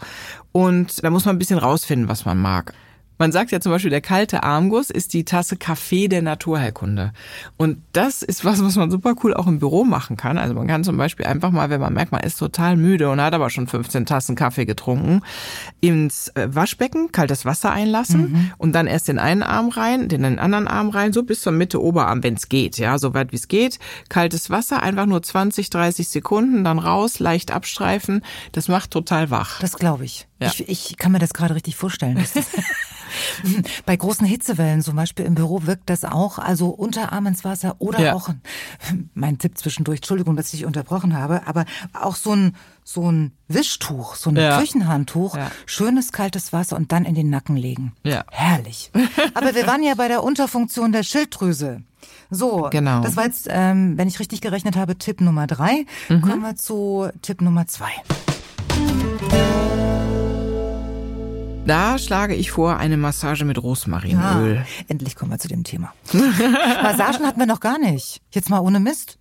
Und 0.53 1.03
da 1.03 1.09
muss 1.09 1.25
man 1.25 1.35
ein 1.35 1.39
bisschen 1.39 1.59
rausfinden, 1.59 2.07
was 2.07 2.25
man 2.25 2.37
mag. 2.37 2.73
Man 3.21 3.31
sagt 3.31 3.51
ja 3.51 3.59
zum 3.59 3.71
Beispiel, 3.71 3.91
der 3.91 4.01
kalte 4.01 4.41
Armguss 4.41 4.89
ist 4.89 5.13
die 5.13 5.25
Tasse 5.25 5.55
Kaffee 5.55 6.07
der 6.07 6.23
Naturheilkunde. 6.23 7.13
Und 7.55 7.77
das 7.93 8.23
ist 8.23 8.43
was, 8.45 8.63
was 8.63 8.77
man 8.77 8.89
super 8.89 9.13
cool 9.21 9.35
auch 9.35 9.45
im 9.45 9.59
Büro 9.59 9.83
machen 9.83 10.17
kann. 10.17 10.39
Also 10.39 10.55
man 10.55 10.65
kann 10.65 10.83
zum 10.83 10.97
Beispiel 10.97 11.27
einfach 11.27 11.51
mal, 11.51 11.69
wenn 11.69 11.79
man 11.79 11.93
merkt, 11.93 12.11
man 12.11 12.21
ist 12.21 12.37
total 12.37 12.77
müde 12.77 13.11
und 13.11 13.21
hat 13.21 13.35
aber 13.35 13.51
schon 13.51 13.67
15 13.67 14.07
Tassen 14.07 14.35
Kaffee 14.35 14.65
getrunken, 14.65 15.21
ins 15.81 16.29
äh, 16.29 16.47
Waschbecken 16.49 17.11
kaltes 17.11 17.45
Wasser 17.45 17.71
einlassen 17.71 18.53
und 18.57 18.73
dann 18.73 18.87
erst 18.87 19.07
den 19.07 19.19
einen 19.19 19.43
Arm 19.43 19.69
rein, 19.69 20.07
den 20.07 20.39
anderen 20.39 20.67
Arm 20.67 20.89
rein, 20.89 21.13
so 21.13 21.21
bis 21.21 21.41
zur 21.41 21.51
Mitte 21.51 21.79
Oberarm, 21.79 22.23
wenn 22.23 22.33
es 22.33 22.49
geht, 22.49 22.79
ja, 22.79 22.97
so 22.97 23.13
weit 23.13 23.33
wie 23.33 23.35
es 23.35 23.47
geht. 23.47 23.77
Kaltes 24.09 24.49
Wasser, 24.49 24.81
einfach 24.81 25.05
nur 25.05 25.21
20, 25.21 25.69
30 25.69 26.09
Sekunden, 26.09 26.63
dann 26.63 26.79
raus, 26.79 27.19
leicht 27.19 27.51
abstreifen. 27.51 28.23
Das 28.51 28.67
macht 28.67 28.89
total 28.89 29.29
wach. 29.29 29.59
Das 29.59 29.73
glaube 29.73 30.05
ich. 30.05 30.27
Ja. 30.41 30.47
ich. 30.47 30.67
Ich 30.91 30.97
kann 30.97 31.11
mir 31.11 31.19
das 31.19 31.33
gerade 31.33 31.55
richtig 31.55 31.75
vorstellen. 31.75 32.23
Bei 33.85 33.95
großen 33.97 34.25
Hitzewellen 34.25 34.81
zum 34.81 34.95
Beispiel 34.95 35.25
im 35.25 35.35
Büro 35.35 35.63
wirkt 35.65 35.89
das 35.89 36.05
auch, 36.05 36.39
also 36.39 36.69
Unterarm 36.69 37.25
ins 37.27 37.43
Wasser 37.43 37.75
oder 37.79 37.99
Ja. 37.99 38.13
auch, 38.13 38.29
mein 39.13 39.37
Tipp 39.37 39.57
zwischendurch, 39.57 39.97
Entschuldigung, 39.97 40.35
dass 40.37 40.45
ich 40.53 40.59
dich 40.59 40.65
unterbrochen 40.65 41.15
habe, 41.17 41.45
aber 41.45 41.65
auch 41.93 42.15
so 42.15 42.33
ein, 42.33 42.55
so 42.85 43.11
ein 43.11 43.33
Wischtuch, 43.49 44.15
so 44.15 44.29
ein 44.29 44.37
Ja. 44.37 44.59
Küchenhandtuch, 44.59 45.35
Ja. 45.35 45.51
schönes 45.65 46.11
kaltes 46.13 46.53
Wasser 46.53 46.77
und 46.77 46.91
dann 46.93 47.03
in 47.03 47.15
den 47.15 47.29
Nacken 47.29 47.57
legen. 47.57 47.93
Ja. 48.03 48.23
Herrlich. 48.31 48.91
Aber 49.33 49.53
wir 49.55 49.67
waren 49.67 49.83
ja 49.83 49.95
bei 49.95 50.07
der 50.07 50.23
Unterfunktion 50.23 50.91
der 50.93 51.03
Schilddrüse. 51.03 51.81
So, 52.29 52.69
Genau. 52.71 53.01
das 53.01 53.17
war 53.17 53.25
jetzt, 53.25 53.47
ähm, 53.49 53.97
wenn 53.97 54.07
ich 54.07 54.19
richtig 54.21 54.39
gerechnet 54.39 54.77
habe, 54.77 54.97
Tipp 54.97 55.19
Nummer 55.19 55.47
drei. 55.47 55.85
Mhm. 56.07 56.21
Kommen 56.21 56.41
wir 56.41 56.55
zu 56.55 57.09
Tipp 57.21 57.41
Nummer 57.41 57.67
zwei. 57.67 57.91
Da 61.65 61.99
schlage 61.99 62.33
ich 62.35 62.51
vor 62.51 62.77
eine 62.77 62.97
Massage 62.97 63.45
mit 63.45 63.61
Rosmarinöl. 63.61 64.63
Ah, 64.63 64.65
endlich 64.87 65.15
kommen 65.15 65.31
wir 65.31 65.37
zu 65.37 65.47
dem 65.47 65.63
Thema. 65.63 65.93
Massagen 66.83 67.25
hatten 67.25 67.39
wir 67.39 67.45
noch 67.45 67.59
gar 67.59 67.77
nicht. 67.77 68.21
Jetzt 68.31 68.49
mal 68.49 68.59
ohne 68.59 68.79
Mist. 68.79 69.19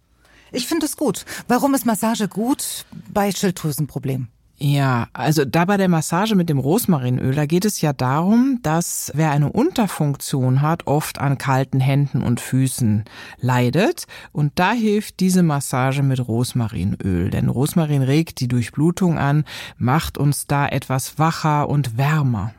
Ich 0.50 0.66
finde 0.66 0.86
es 0.86 0.96
gut. 0.96 1.26
Warum 1.48 1.74
ist 1.74 1.86
Massage 1.86 2.28
gut 2.28 2.86
bei 3.12 3.30
Schilddrüsenproblemen? 3.30 4.28
Ja, 4.62 5.08
also 5.14 5.46
da 5.46 5.64
bei 5.64 5.78
der 5.78 5.88
Massage 5.88 6.34
mit 6.34 6.50
dem 6.50 6.58
Rosmarinöl, 6.58 7.34
da 7.34 7.46
geht 7.46 7.64
es 7.64 7.80
ja 7.80 7.94
darum, 7.94 8.58
dass 8.62 9.10
wer 9.14 9.30
eine 9.30 9.50
Unterfunktion 9.50 10.60
hat, 10.60 10.86
oft 10.86 11.18
an 11.18 11.38
kalten 11.38 11.80
Händen 11.80 12.22
und 12.22 12.40
Füßen 12.40 13.04
leidet. 13.38 14.06
Und 14.32 14.52
da 14.56 14.72
hilft 14.72 15.20
diese 15.20 15.42
Massage 15.42 16.02
mit 16.02 16.28
Rosmarinöl. 16.28 17.30
Denn 17.30 17.48
Rosmarin 17.48 18.02
regt 18.02 18.40
die 18.40 18.48
Durchblutung 18.48 19.16
an, 19.16 19.44
macht 19.78 20.18
uns 20.18 20.46
da 20.46 20.68
etwas 20.68 21.18
wacher 21.18 21.66
und 21.70 21.96
wärmer 21.96 22.52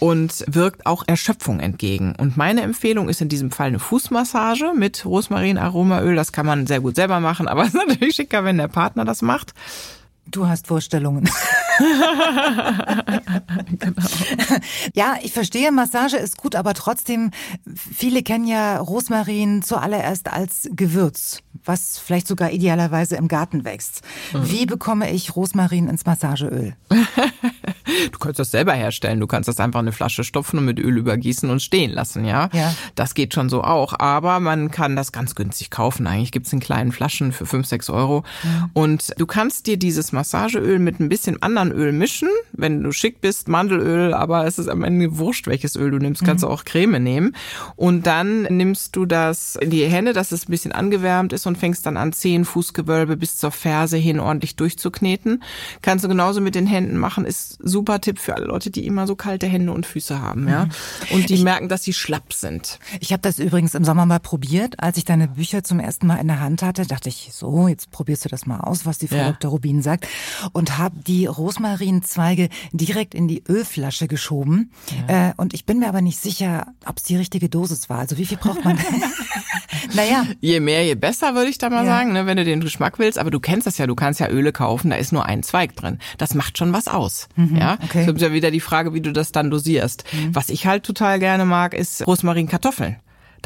und 0.00 0.44
wirkt 0.48 0.84
auch 0.84 1.04
Erschöpfung 1.06 1.60
entgegen. 1.60 2.16
Und 2.18 2.36
meine 2.36 2.62
Empfehlung 2.62 3.08
ist 3.08 3.20
in 3.20 3.28
diesem 3.28 3.52
Fall 3.52 3.68
eine 3.68 3.78
Fußmassage 3.78 4.72
mit 4.76 5.06
Rosmarin-Aromaöl. 5.06 6.16
Das 6.16 6.32
kann 6.32 6.44
man 6.46 6.66
sehr 6.66 6.80
gut 6.80 6.96
selber 6.96 7.20
machen, 7.20 7.46
aber 7.46 7.62
es 7.62 7.68
ist 7.68 7.74
natürlich 7.86 8.16
schicker, 8.16 8.42
wenn 8.42 8.58
der 8.58 8.66
Partner 8.66 9.04
das 9.04 9.22
macht. 9.22 9.54
Du 10.30 10.46
hast 10.46 10.66
Vorstellungen. 10.66 11.28
Ja, 14.94 15.16
ich 15.22 15.32
verstehe, 15.32 15.70
Massage 15.72 16.16
ist 16.16 16.36
gut, 16.38 16.54
aber 16.54 16.74
trotzdem, 16.74 17.30
viele 17.74 18.22
kennen 18.22 18.46
ja 18.46 18.78
Rosmarin 18.78 19.62
zuallererst 19.62 20.32
als 20.32 20.68
Gewürz, 20.72 21.40
was 21.64 21.98
vielleicht 21.98 22.26
sogar 22.26 22.50
idealerweise 22.50 23.16
im 23.16 23.28
Garten 23.28 23.64
wächst. 23.64 24.02
Wie 24.32 24.66
bekomme 24.66 25.10
ich 25.10 25.36
Rosmarin 25.36 25.88
ins 25.88 26.06
Massageöl? 26.06 26.74
Du 28.12 28.18
kannst 28.18 28.38
das 28.38 28.50
selber 28.50 28.72
herstellen. 28.72 29.20
Du 29.20 29.26
kannst 29.26 29.48
das 29.48 29.58
einfach 29.58 29.80
in 29.80 29.86
eine 29.86 29.92
Flasche 29.92 30.24
stopfen 30.24 30.58
und 30.58 30.64
mit 30.64 30.78
Öl 30.78 30.98
übergießen 30.98 31.48
und 31.48 31.60
stehen 31.60 31.92
lassen, 31.92 32.24
ja? 32.24 32.48
Ja. 32.52 32.74
Das 32.94 33.14
geht 33.14 33.34
schon 33.34 33.48
so 33.48 33.62
auch. 33.62 33.98
Aber 33.98 34.40
man 34.40 34.70
kann 34.70 34.96
das 34.96 35.12
ganz 35.12 35.34
günstig 35.34 35.70
kaufen. 35.70 36.06
Eigentlich 36.06 36.32
gibt's 36.32 36.52
in 36.52 36.60
kleinen 36.60 36.92
Flaschen 36.92 37.32
für 37.32 37.46
5, 37.46 37.66
6 37.66 37.90
Euro. 37.90 38.24
Und 38.72 39.12
du 39.18 39.26
kannst 39.26 39.66
dir 39.66 39.76
dieses 39.76 40.12
Massageöl 40.12 40.78
mit 40.78 41.00
ein 41.00 41.08
bisschen 41.08 41.42
anderen 41.42 41.72
Öl 41.72 41.92
mischen. 41.92 42.28
Wenn 42.52 42.82
du 42.82 42.92
schick 42.92 43.20
bist, 43.20 43.48
Mandelöl, 43.48 44.12
aber 44.14 44.46
es 44.46 44.58
ist 44.58 44.68
am 44.68 44.82
Ende 44.82 45.18
wurscht, 45.18 45.46
welches 45.46 45.76
Öl 45.76 45.90
du 45.90 45.98
nimmst. 45.98 46.24
Kannst 46.24 46.42
du 46.44 46.48
auch 46.48 46.64
Creme 46.64 47.02
nehmen. 47.02 47.36
Und 47.76 48.06
dann 48.06 48.42
nimmst 48.42 48.96
du 48.96 49.06
das 49.06 49.56
in 49.56 49.70
die 49.70 49.84
Hände, 49.86 50.12
dass 50.12 50.32
es 50.32 50.48
ein 50.48 50.50
bisschen 50.50 50.72
angewärmt 50.72 51.32
ist 51.32 51.46
und 51.46 51.56
fängst 51.56 51.86
dann 51.86 51.96
an, 51.96 52.12
Zehen, 52.12 52.44
Fußgewölbe 52.44 53.16
bis 53.16 53.36
zur 53.36 53.50
Ferse 53.50 53.96
hin 53.96 54.18
ordentlich 54.18 54.56
durchzukneten. 54.56 55.42
Kannst 55.82 56.04
du 56.04 56.08
genauso 56.08 56.40
mit 56.40 56.54
den 56.54 56.66
Händen 56.66 56.96
machen. 56.96 57.24
Ist 57.24 57.58
super 57.62 57.75
Tipp 57.84 58.18
für 58.18 58.34
alle 58.34 58.46
Leute, 58.46 58.70
die 58.70 58.86
immer 58.86 59.06
so 59.06 59.16
kalte 59.16 59.46
Hände 59.46 59.72
und 59.72 59.86
Füße 59.86 60.20
haben, 60.20 60.48
ja. 60.48 60.68
Und 61.10 61.28
die 61.28 61.38
merken, 61.42 61.68
dass 61.68 61.82
sie 61.84 61.92
schlapp 61.92 62.32
sind. 62.32 62.78
Ich 63.00 63.12
habe 63.12 63.22
das 63.22 63.38
übrigens 63.38 63.74
im 63.74 63.84
Sommer 63.84 64.06
mal 64.06 64.20
probiert. 64.20 64.74
Als 64.82 64.96
ich 64.98 65.04
deine 65.04 65.28
Bücher 65.28 65.62
zum 65.64 65.80
ersten 65.80 66.06
Mal 66.06 66.16
in 66.16 66.28
der 66.28 66.40
Hand 66.40 66.62
hatte, 66.62 66.86
dachte 66.86 67.08
ich, 67.08 67.30
so, 67.32 67.68
jetzt 67.68 67.90
probierst 67.90 68.24
du 68.24 68.28
das 68.28 68.46
mal 68.46 68.60
aus, 68.60 68.86
was 68.86 68.98
die 68.98 69.08
Frau 69.08 69.16
Ja. 69.16 69.32
Dr. 69.32 69.50
Rubin 69.50 69.82
sagt. 69.82 70.06
Und 70.52 70.78
habe 70.78 70.96
die 71.06 71.26
Rosmarinzweige 71.26 72.48
direkt 72.72 73.14
in 73.14 73.28
die 73.28 73.42
Ölflasche 73.48 74.08
geschoben. 74.08 74.70
Äh, 75.08 75.32
und 75.36 75.54
ich 75.54 75.64
bin 75.66 75.78
mir 75.78 75.88
aber 75.88 76.00
nicht 76.02 76.18
sicher, 76.18 76.66
ob 76.86 76.98
es 76.98 77.04
die 77.04 77.16
richtige 77.16 77.48
Dosis 77.48 77.88
war. 77.88 77.98
Also 77.98 78.18
wie 78.18 78.26
viel 78.26 78.38
braucht 78.38 78.64
man? 78.64 78.78
naja, 79.94 80.24
Je 80.40 80.60
mehr, 80.60 80.84
je 80.84 80.94
besser, 80.94 81.34
würde 81.34 81.50
ich 81.50 81.58
da 81.58 81.70
mal 81.70 81.84
Ja. 81.84 81.92
sagen, 81.96 82.12
ne, 82.12 82.26
wenn 82.26 82.36
du 82.36 82.44
den 82.44 82.60
Geschmack 82.60 82.98
willst. 82.98 83.18
Aber 83.18 83.30
du 83.30 83.40
kennst 83.40 83.66
das 83.66 83.78
ja, 83.78 83.86
du 83.86 83.94
kannst 83.94 84.20
ja 84.20 84.28
Öle 84.28 84.52
kaufen, 84.52 84.90
da 84.90 84.96
ist 84.96 85.12
nur 85.12 85.26
ein 85.26 85.42
Zweig 85.42 85.76
drin. 85.76 85.98
Das 86.18 86.34
macht 86.34 86.58
schon 86.58 86.72
was 86.72 86.88
aus. 86.88 87.28
ja, 87.36 87.65
okay. 87.74 88.00
es 88.00 88.06
gibt 88.06 88.20
ja 88.20 88.32
wieder 88.32 88.50
die 88.50 88.60
Frage, 88.60 88.94
wie 88.94 89.00
du 89.00 89.12
das 89.12 89.32
dann 89.32 89.50
dosierst. 89.50 90.04
Was 90.32 90.48
ich 90.48 90.66
halt 90.66 90.84
total 90.84 91.18
gerne 91.18 91.44
mag, 91.44 91.74
ist 91.74 92.06
Rosmarin-Kartoffeln. 92.06 92.96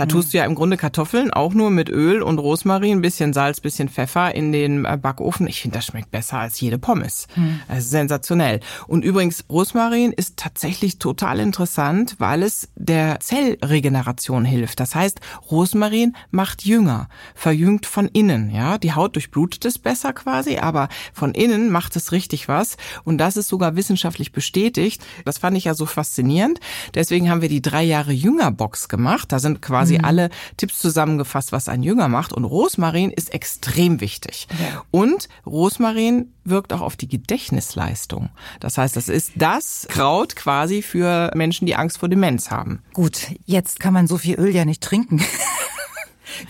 Da 0.00 0.06
tust 0.06 0.32
du 0.32 0.38
ja 0.38 0.46
im 0.46 0.54
Grunde 0.54 0.78
Kartoffeln 0.78 1.30
auch 1.30 1.52
nur 1.52 1.68
mit 1.68 1.90
Öl 1.90 2.22
und 2.22 2.38
Rosmarin, 2.38 3.02
bisschen 3.02 3.34
Salz, 3.34 3.60
bisschen 3.60 3.90
Pfeffer 3.90 4.34
in 4.34 4.50
den 4.50 4.86
äh, 4.86 4.96
Backofen. 4.96 5.46
Ich 5.46 5.60
finde, 5.60 5.76
das 5.76 5.84
schmeckt 5.84 6.10
besser 6.10 6.38
als 6.38 6.58
jede 6.58 6.78
Pommes. 6.78 7.26
Das 7.68 7.80
ist 7.80 7.90
sensationell. 7.90 8.60
Und 8.86 9.04
übrigens, 9.04 9.44
Rosmarin 9.50 10.12
ist 10.12 10.38
tatsächlich 10.38 10.98
total 10.98 11.38
interessant, 11.38 12.14
weil 12.16 12.42
es 12.42 12.70
der 12.76 13.20
Zellregeneration 13.20 14.46
hilft. 14.46 14.80
Das 14.80 14.94
heißt, 14.94 15.20
Rosmarin 15.50 16.16
macht 16.30 16.64
jünger, 16.64 17.10
verjüngt 17.34 17.84
von 17.84 18.08
innen, 18.08 18.48
ja. 18.48 18.78
Die 18.78 18.94
Haut 18.94 19.16
durchblutet 19.16 19.66
es 19.66 19.78
besser 19.78 20.14
quasi, 20.14 20.56
aber 20.56 20.88
von 21.12 21.34
innen 21.34 21.70
macht 21.70 21.94
es 21.96 22.10
richtig 22.10 22.48
was. 22.48 22.78
Und 23.04 23.18
das 23.18 23.36
ist 23.36 23.48
sogar 23.48 23.76
wissenschaftlich 23.76 24.32
bestätigt. 24.32 25.04
Das 25.26 25.36
fand 25.36 25.58
ich 25.58 25.64
ja 25.64 25.74
so 25.74 25.84
faszinierend. 25.84 26.58
Deswegen 26.94 27.28
haben 27.28 27.42
wir 27.42 27.50
die 27.50 27.60
drei 27.60 27.82
Jahre 27.82 28.12
Jünger 28.12 28.50
Box 28.50 28.88
gemacht. 28.88 29.30
Da 29.30 29.38
sind 29.38 29.60
quasi 29.60 29.89
mhm. 29.98 30.04
alle 30.04 30.30
Tipps 30.56 30.78
zusammengefasst, 30.78 31.52
was 31.52 31.68
ein 31.68 31.82
Jünger 31.82 32.08
macht. 32.08 32.32
Und 32.32 32.44
Rosmarin 32.44 33.10
ist 33.10 33.32
extrem 33.32 34.00
wichtig. 34.00 34.48
Ja. 34.50 34.82
Und 34.90 35.28
Rosmarin 35.46 36.32
wirkt 36.44 36.72
auch 36.72 36.80
auf 36.80 36.96
die 36.96 37.08
Gedächtnisleistung. 37.08 38.30
Das 38.60 38.78
heißt, 38.78 38.96
das 38.96 39.08
ist 39.08 39.32
das 39.36 39.86
Kraut 39.88 40.36
quasi 40.36 40.82
für 40.82 41.30
Menschen, 41.34 41.66
die 41.66 41.76
Angst 41.76 41.98
vor 41.98 42.08
Demenz 42.08 42.50
haben. 42.50 42.82
Gut, 42.92 43.28
jetzt 43.46 43.80
kann 43.80 43.94
man 43.94 44.06
so 44.06 44.18
viel 44.18 44.38
Öl 44.38 44.54
ja 44.54 44.64
nicht 44.64 44.82
trinken. 44.82 45.22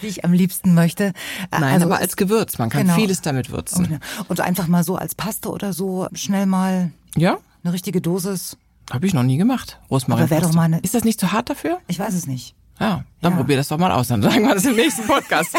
wie 0.00 0.06
ich 0.06 0.24
am 0.24 0.32
liebsten 0.32 0.74
möchte. 0.74 1.12
Nein, 1.50 1.62
also, 1.64 1.86
aber 1.86 1.98
als 1.98 2.16
Gewürz. 2.16 2.58
Man 2.58 2.70
kann 2.70 2.82
genau. 2.82 2.94
vieles 2.94 3.22
damit 3.22 3.50
würzen. 3.50 4.00
Und, 4.18 4.30
und 4.30 4.40
einfach 4.40 4.68
mal 4.68 4.84
so 4.84 4.96
als 4.96 5.14
Paste 5.14 5.50
oder 5.50 5.72
so 5.72 6.08
schnell 6.12 6.46
mal 6.46 6.92
ja? 7.16 7.38
eine 7.64 7.72
richtige 7.72 8.00
Dosis. 8.00 8.56
Habe 8.90 9.06
ich 9.06 9.14
noch 9.14 9.22
nie 9.22 9.36
gemacht. 9.36 9.78
Rosmarin. 9.90 10.24
Aber 10.24 10.40
doch 10.40 10.52
mal 10.52 10.62
eine 10.62 10.80
Ist 10.80 10.94
das 10.94 11.04
nicht 11.04 11.20
zu 11.20 11.32
hart 11.32 11.48
dafür? 11.50 11.78
Ich 11.86 11.98
weiß 11.98 12.14
es 12.14 12.26
nicht. 12.26 12.54
Ja, 12.80 13.04
dann 13.20 13.32
ja. 13.32 13.38
probier 13.38 13.58
das 13.58 13.68
doch 13.68 13.78
mal 13.78 13.92
aus. 13.92 14.08
Dann 14.08 14.22
sagen 14.22 14.46
wir 14.46 14.54
das 14.54 14.64
im 14.64 14.74
nächsten 14.74 15.06
Podcast. 15.06 15.54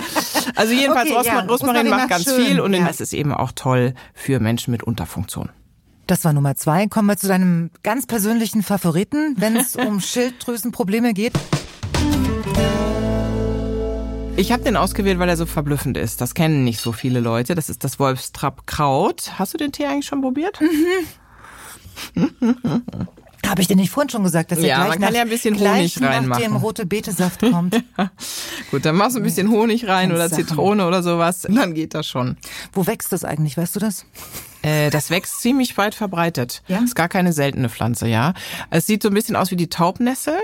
Also 0.55 0.73
jedenfalls, 0.73 1.11
okay, 1.11 1.19
Rosmarin, 1.19 1.45
ja. 1.45 1.51
Rosmarin 1.51 1.89
macht 1.89 2.09
ganz 2.09 2.23
schön. 2.23 2.45
viel 2.45 2.59
und 2.59 2.73
ja. 2.73 2.87
es 2.89 2.99
ist 2.99 3.13
eben 3.13 3.31
auch 3.31 3.51
toll 3.53 3.93
für 4.13 4.39
Menschen 4.39 4.71
mit 4.71 4.81
Unterfunktion. 4.81 5.49
Das 6.07 6.25
war 6.25 6.33
Nummer 6.33 6.55
zwei. 6.55 6.87
Kommen 6.87 7.07
wir 7.07 7.17
zu 7.17 7.27
deinem 7.27 7.69
ganz 7.83 8.07
persönlichen 8.07 8.63
Favoriten, 8.63 9.35
wenn 9.37 9.55
es 9.55 9.75
um 9.77 10.01
Schilddrüsenprobleme 10.01 11.13
geht. 11.13 11.33
Ich 14.35 14.51
habe 14.51 14.63
den 14.63 14.75
ausgewählt, 14.75 15.19
weil 15.19 15.29
er 15.29 15.37
so 15.37 15.45
verblüffend 15.45 15.97
ist. 15.97 16.21
Das 16.21 16.33
kennen 16.33 16.63
nicht 16.63 16.81
so 16.81 16.91
viele 16.91 17.19
Leute. 17.19 17.53
Das 17.53 17.69
ist 17.69 17.83
das 17.83 17.99
Wolfstrapp 17.99 18.65
Kraut. 18.65 19.33
Hast 19.37 19.53
du 19.53 19.59
den 19.59 19.71
Tee 19.71 19.85
eigentlich 19.85 20.07
schon 20.07 20.21
probiert? 20.21 20.59
Mhm. 22.15 22.55
Habe 23.51 23.61
ich 23.61 23.67
dir 23.67 23.75
nicht 23.75 23.91
vorhin 23.91 24.09
schon 24.09 24.23
gesagt, 24.23 24.51
dass 24.51 24.59
er 24.59 24.65
ja, 24.65 24.75
gleich 24.77 24.87
man 24.87 24.99
kann 24.99 25.09
nach, 25.09 25.17
ja 25.17 25.21
ein 25.23 25.29
bisschen 25.29 25.59
Honig 25.59 26.01
reinmachen. 26.01 26.29
nach 26.29 26.39
dem 26.39 26.55
rote 26.55 26.85
Betesaft 26.85 27.41
kommt. 27.51 27.75
ja. 27.97 28.11
Gut, 28.71 28.85
dann 28.85 28.95
machst 28.95 29.15
du 29.15 29.19
ein 29.19 29.23
bisschen 29.23 29.49
Honig 29.49 29.87
rein 29.87 30.11
oder 30.11 30.29
Sachen. 30.29 30.47
Zitrone 30.47 30.87
oder 30.87 31.03
sowas, 31.03 31.41
dann 31.49 31.73
geht 31.73 31.93
das 31.93 32.07
schon. 32.07 32.37
Wo 32.71 32.87
wächst 32.87 33.11
das 33.11 33.25
eigentlich, 33.25 33.57
weißt 33.57 33.75
du 33.75 33.79
das? 33.81 34.05
Äh, 34.61 34.89
das 34.89 35.09
wächst 35.09 35.41
ziemlich 35.41 35.77
weit 35.77 35.95
verbreitet. 35.95 36.63
Ja? 36.67 36.79
Ist 36.79 36.95
gar 36.95 37.09
keine 37.09 37.33
seltene 37.33 37.67
Pflanze, 37.69 38.07
ja. 38.07 38.33
Es 38.69 38.85
sieht 38.87 39.03
so 39.03 39.09
ein 39.09 39.13
bisschen 39.13 39.35
aus 39.35 39.51
wie 39.51 39.55
die 39.57 39.69
Taubnessel 39.69 40.37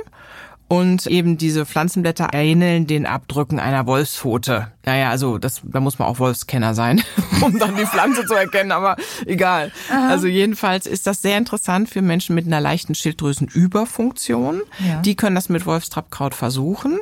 und 0.68 1.08
eben 1.08 1.38
diese 1.38 1.66
Pflanzenblätter 1.66 2.30
ähneln 2.34 2.88
den 2.88 3.06
Abdrücken 3.06 3.60
einer 3.60 3.86
Wolfspfote. 3.88 4.72
Naja, 4.88 5.10
also 5.10 5.38
das, 5.38 5.60
da 5.66 5.82
muss 5.82 6.00
man 6.00 6.08
auch 6.08 6.20
Wolfskenner 6.20 6.74
sein, 6.74 7.04
um 7.42 7.60
dann 7.60 7.76
die 7.76 7.86
Pflanze 7.86 8.26
zu 8.26 8.36
erkennen, 8.36 8.72
aber 8.72 8.96
egal. 9.26 9.74
Aha. 9.92 10.08
Also 10.08 10.28
jedenfalls 10.28 10.88
ist 10.88 11.08
das 11.08 11.22
sehr 11.22 11.38
interessant 11.38 11.90
für 11.90 12.02
Menschen 12.02 12.36
mit 12.36 12.48
einer 12.48 12.62
leichten 12.62 12.96
Schilddrüsenüberfunktion. 12.96 14.62
Ja. 14.80 15.02
Die 15.02 15.18
können 15.18 15.36
das 15.36 15.50
mit 15.50 15.66
Wolfstrappkraut 15.66 16.34
versuchen, 16.34 17.00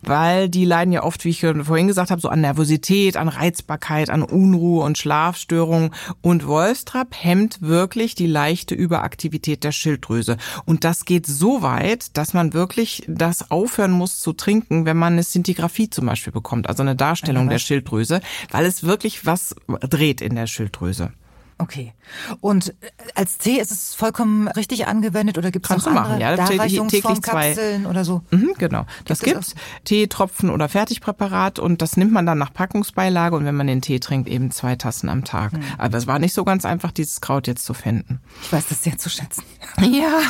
weil 0.00 0.48
die 0.48 0.64
leiden 0.64 0.92
ja 0.92 1.02
oft, 1.02 1.26
wie 1.26 1.28
ich 1.28 1.40
vorhin 1.40 1.88
gesagt 1.88 2.10
habe, 2.10 2.22
so 2.22 2.30
an 2.30 2.40
Nervosität, 2.40 3.18
an 3.18 3.28
Reizbarkeit, 3.28 4.08
an 4.08 4.22
Unruhe 4.22 4.82
und 4.82 4.96
Schlafstörungen. 4.96 5.90
Und 6.22 6.46
Wolfstrapp 6.46 7.14
hemmt 7.22 7.60
wirklich 7.60 8.14
die 8.14 8.28
leichte 8.28 8.74
Überaktivität 8.74 9.62
der 9.62 9.72
Schilddrüse. 9.72 10.38
Und 10.64 10.84
das 10.84 11.04
geht 11.04 11.26
so 11.26 11.60
weit, 11.60 12.16
dass 12.16 12.32
man 12.32 12.54
wirklich 12.54 13.04
das 13.08 13.50
aufhören 13.50 13.92
muss 13.92 14.20
zu 14.20 14.32
trinken, 14.32 14.86
wenn 14.86 14.96
man 14.96 15.12
eine 15.12 15.22
Sintigraphie 15.22 15.90
zum 15.90 16.06
Beispiel 16.06 16.32
bekommt, 16.32 16.70
also 16.70 16.82
eine 16.82 16.96
Darstellung 16.96 17.25
der 17.48 17.58
Schilddrüse, 17.58 18.20
weil 18.50 18.64
es 18.66 18.84
wirklich 18.84 19.26
was 19.26 19.54
dreht 19.80 20.20
in 20.20 20.34
der 20.34 20.46
Schilddrüse. 20.46 21.12
Okay. 21.58 21.94
Und 22.40 22.68
äh, 22.68 22.90
als 23.14 23.38
Tee 23.38 23.58
ist 23.58 23.70
es 23.70 23.94
vollkommen 23.94 24.46
richtig 24.48 24.86
angewendet 24.86 25.38
oder 25.38 25.50
gibt 25.50 25.64
es 25.64 25.70
noch 25.70 25.86
andere 25.86 26.04
machen, 26.04 26.20
ja. 26.20 26.36
Darreichungsformkapseln 26.36 27.86
oder 27.86 28.04
so? 28.04 28.22
Mhm, 28.30 28.50
genau. 28.58 28.84
Das 29.06 29.20
gibt 29.20 29.36
gibt's. 29.36 29.54
Teetropfen 29.84 30.50
oder 30.50 30.68
Fertigpräparat 30.68 31.58
und 31.58 31.80
das 31.80 31.96
nimmt 31.96 32.12
man 32.12 32.26
dann 32.26 32.36
nach 32.36 32.52
Packungsbeilage 32.52 33.34
und 33.34 33.46
wenn 33.46 33.54
man 33.54 33.66
den 33.68 33.80
Tee 33.80 34.00
trinkt, 34.00 34.28
eben 34.28 34.50
zwei 34.50 34.76
Tassen 34.76 35.08
am 35.08 35.24
Tag. 35.24 35.54
Mhm. 35.54 35.62
Aber 35.78 35.96
es 35.96 36.06
war 36.06 36.18
nicht 36.18 36.34
so 36.34 36.44
ganz 36.44 36.66
einfach, 36.66 36.92
dieses 36.92 37.22
Kraut 37.22 37.46
jetzt 37.46 37.64
zu 37.64 37.72
finden. 37.72 38.20
Ich 38.42 38.52
weiß 38.52 38.66
das 38.68 38.82
sehr 38.82 38.98
zu 38.98 39.08
schätzen. 39.08 39.42
Ja. 39.86 40.20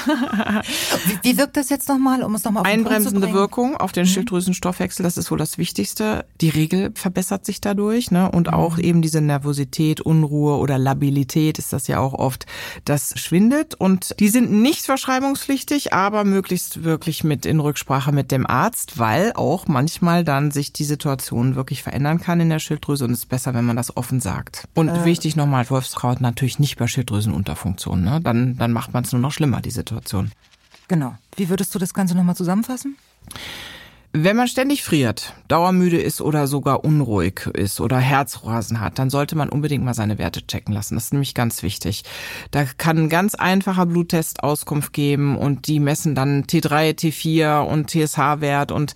wie, 1.07 1.31
wie 1.31 1.39
wirkt 1.39 1.57
das 1.57 1.71
jetzt 1.71 1.89
nochmal, 1.89 2.23
um 2.23 2.35
es 2.35 2.45
nochmal 2.45 2.63
auf 2.63 2.67
Einbremsende 2.67 3.33
Wirkung 3.33 3.77
auf 3.77 3.93
den 3.93 4.05
mhm. 4.05 4.09
Schilddrüsenstoffwechsel, 4.09 5.03
das 5.03 5.17
ist 5.17 5.31
wohl 5.31 5.39
das 5.39 5.57
Wichtigste. 5.57 6.27
Die 6.41 6.49
Regel 6.49 6.93
verbessert 6.95 7.47
sich 7.47 7.61
dadurch, 7.61 8.11
ne? 8.11 8.31
Und 8.31 8.49
mhm. 8.49 8.55
auch 8.55 8.79
eben 8.79 9.03
diese 9.03 9.21
Nervosität, 9.21 10.01
Unruhe 10.01 10.57
oder 10.59 10.79
Labilität 10.79 11.16
Mobilität 11.17 11.59
ist 11.59 11.73
das 11.73 11.87
ja 11.87 11.99
auch 11.99 12.13
oft, 12.13 12.45
das 12.85 13.19
schwindet 13.19 13.75
und 13.75 14.15
die 14.21 14.29
sind 14.29 14.53
nicht 14.53 14.85
verschreibungspflichtig, 14.85 15.95
aber 15.95 16.25
möglichst 16.25 16.85
wirklich 16.85 17.25
mit 17.25 17.47
in 17.47 17.59
Rücksprache 17.59 18.13
mit 18.13 18.31
dem 18.31 18.47
Arzt, 18.47 18.99
weil 18.99 19.33
auch 19.35 19.67
manchmal 19.67 20.25
dann 20.25 20.51
sich 20.51 20.75
die 20.75 20.85
Situation 20.85 21.55
wirklich 21.55 21.83
verändern 21.83 22.21
kann 22.21 22.41
in 22.41 22.51
der 22.51 22.59
Schilddrüse 22.59 23.07
und 23.07 23.13
es 23.13 23.21
ist 23.21 23.31
besser, 23.31 23.55
wenn 23.55 23.65
man 23.65 23.77
das 23.77 23.97
offen 23.97 24.21
sagt. 24.21 24.69
Und 24.75 24.91
äh. 24.91 25.05
wichtig 25.07 25.37
nochmal, 25.37 25.69
Wolfskraut 25.71 26.21
natürlich 26.21 26.59
nicht 26.59 26.77
bei 26.77 26.87
Schilddrüsenunterfunktion, 26.87 28.05
ne? 28.05 28.21
Dann, 28.23 28.59
dann 28.59 28.73
macht 28.73 28.93
man 28.93 29.05
es 29.05 29.13
nur 29.13 29.23
noch 29.23 29.33
schlimmer, 29.33 29.63
die 29.63 29.71
Situation. 29.71 30.33
Genau. 30.89 31.15
Wie 31.35 31.49
würdest 31.49 31.75
du 31.75 31.79
das 31.79 31.95
Ganze 31.95 32.15
nochmal 32.15 32.37
zusammenfassen? 32.37 32.97
Wenn 34.19 34.35
man 34.35 34.49
ständig 34.49 34.83
friert, 34.83 35.35
dauermüde 35.47 35.99
ist 35.99 36.23
oder 36.23 36.47
sogar 36.47 36.87
unruhig 36.87 37.51
ist 37.53 37.83
oder 37.83 37.99
Herzrasen 37.99 38.81
hat, 38.81 38.99
dann 38.99 39.11
sollte 39.11 39.37
man 39.37 39.51
unbedingt 39.51 39.85
mal 39.85 39.93
seine 39.93 40.17
Werte 40.17 40.47
checken 40.47 40.73
lassen. 40.73 40.95
Das 40.95 41.05
ist 41.05 41.13
nämlich 41.13 41.35
ganz 41.35 41.63
wichtig. 41.63 42.03
Da 42.51 42.65
kann 42.65 42.97
ein 42.97 43.09
ganz 43.11 43.35
einfacher 43.35 43.85
Bluttest 43.85 44.43
Auskunft 44.43 44.95
geben 44.95 45.37
und 45.37 45.67
die 45.67 45.81
messen 45.81 46.15
dann 46.15 46.45
T3, 46.45 46.99
T4 46.99 47.61
und 47.61 47.91
TSH-Wert 47.91 48.73
und 48.73 48.95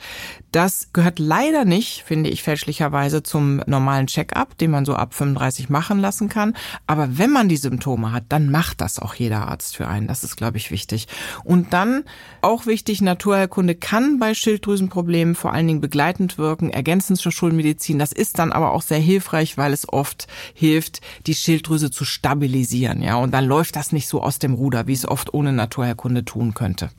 das 0.52 0.88
gehört 0.92 1.18
leider 1.18 1.64
nicht, 1.64 2.02
finde 2.04 2.30
ich 2.30 2.42
fälschlicherweise, 2.42 3.22
zum 3.22 3.62
normalen 3.66 4.06
Check-up, 4.06 4.58
den 4.58 4.70
man 4.70 4.84
so 4.84 4.94
ab 4.94 5.14
35 5.14 5.68
machen 5.68 6.00
lassen 6.00 6.28
kann. 6.28 6.56
Aber 6.86 7.18
wenn 7.18 7.30
man 7.30 7.48
die 7.48 7.56
Symptome 7.56 8.12
hat, 8.12 8.24
dann 8.28 8.50
macht 8.50 8.80
das 8.80 8.98
auch 8.98 9.14
jeder 9.14 9.48
Arzt 9.48 9.76
für 9.76 9.86
einen. 9.86 10.08
Das 10.08 10.24
ist, 10.24 10.36
glaube 10.36 10.56
ich, 10.56 10.70
wichtig. 10.70 11.06
Und 11.44 11.72
dann 11.72 12.04
auch 12.40 12.66
wichtig, 12.66 13.00
Naturheilkunde 13.00 13.74
kann 13.74 14.18
bei 14.18 14.34
Schilddrüsenproblemen 14.34 15.34
vor 15.34 15.52
allen 15.52 15.68
Dingen 15.68 15.80
begleitend 15.80 16.38
wirken, 16.38 16.70
ergänzend 16.70 17.18
zur 17.18 17.32
Schulmedizin. 17.32 17.98
Das 17.98 18.12
ist 18.12 18.38
dann 18.38 18.50
aber 18.50 18.72
auch 18.72 18.82
sehr 18.82 18.98
hilfreich, 18.98 19.56
weil 19.56 19.72
es 19.72 19.88
oft 19.88 20.26
hilft, 20.54 21.00
die 21.26 21.34
Schilddrüse 21.34 21.90
zu 21.90 22.04
stabilisieren. 22.04 23.02
Ja, 23.02 23.16
und 23.16 23.32
dann 23.32 23.44
läuft 23.44 23.76
das 23.76 23.92
nicht 23.92 24.08
so 24.08 24.22
aus 24.22 24.38
dem 24.38 24.54
Ruder, 24.54 24.86
wie 24.86 24.94
es 24.94 25.06
oft 25.06 25.32
ohne 25.32 25.52
Naturheilkunde 25.52 26.24
tun 26.24 26.54
könnte. 26.54 26.90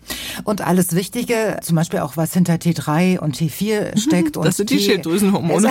Und 0.44 0.62
alles 0.62 0.96
Wichtige, 0.96 1.60
zum 1.62 1.76
Beispiel 1.76 2.00
auch 2.00 2.16
was 2.16 2.34
hinter 2.34 2.54
T3 2.54 3.20
und 3.20 3.41
T4 3.42 3.98
steckt. 3.98 4.36
Das 4.38 4.58
sind 4.58 4.70
die 4.70 4.80
Schilddrüsenhormone. 4.80 5.70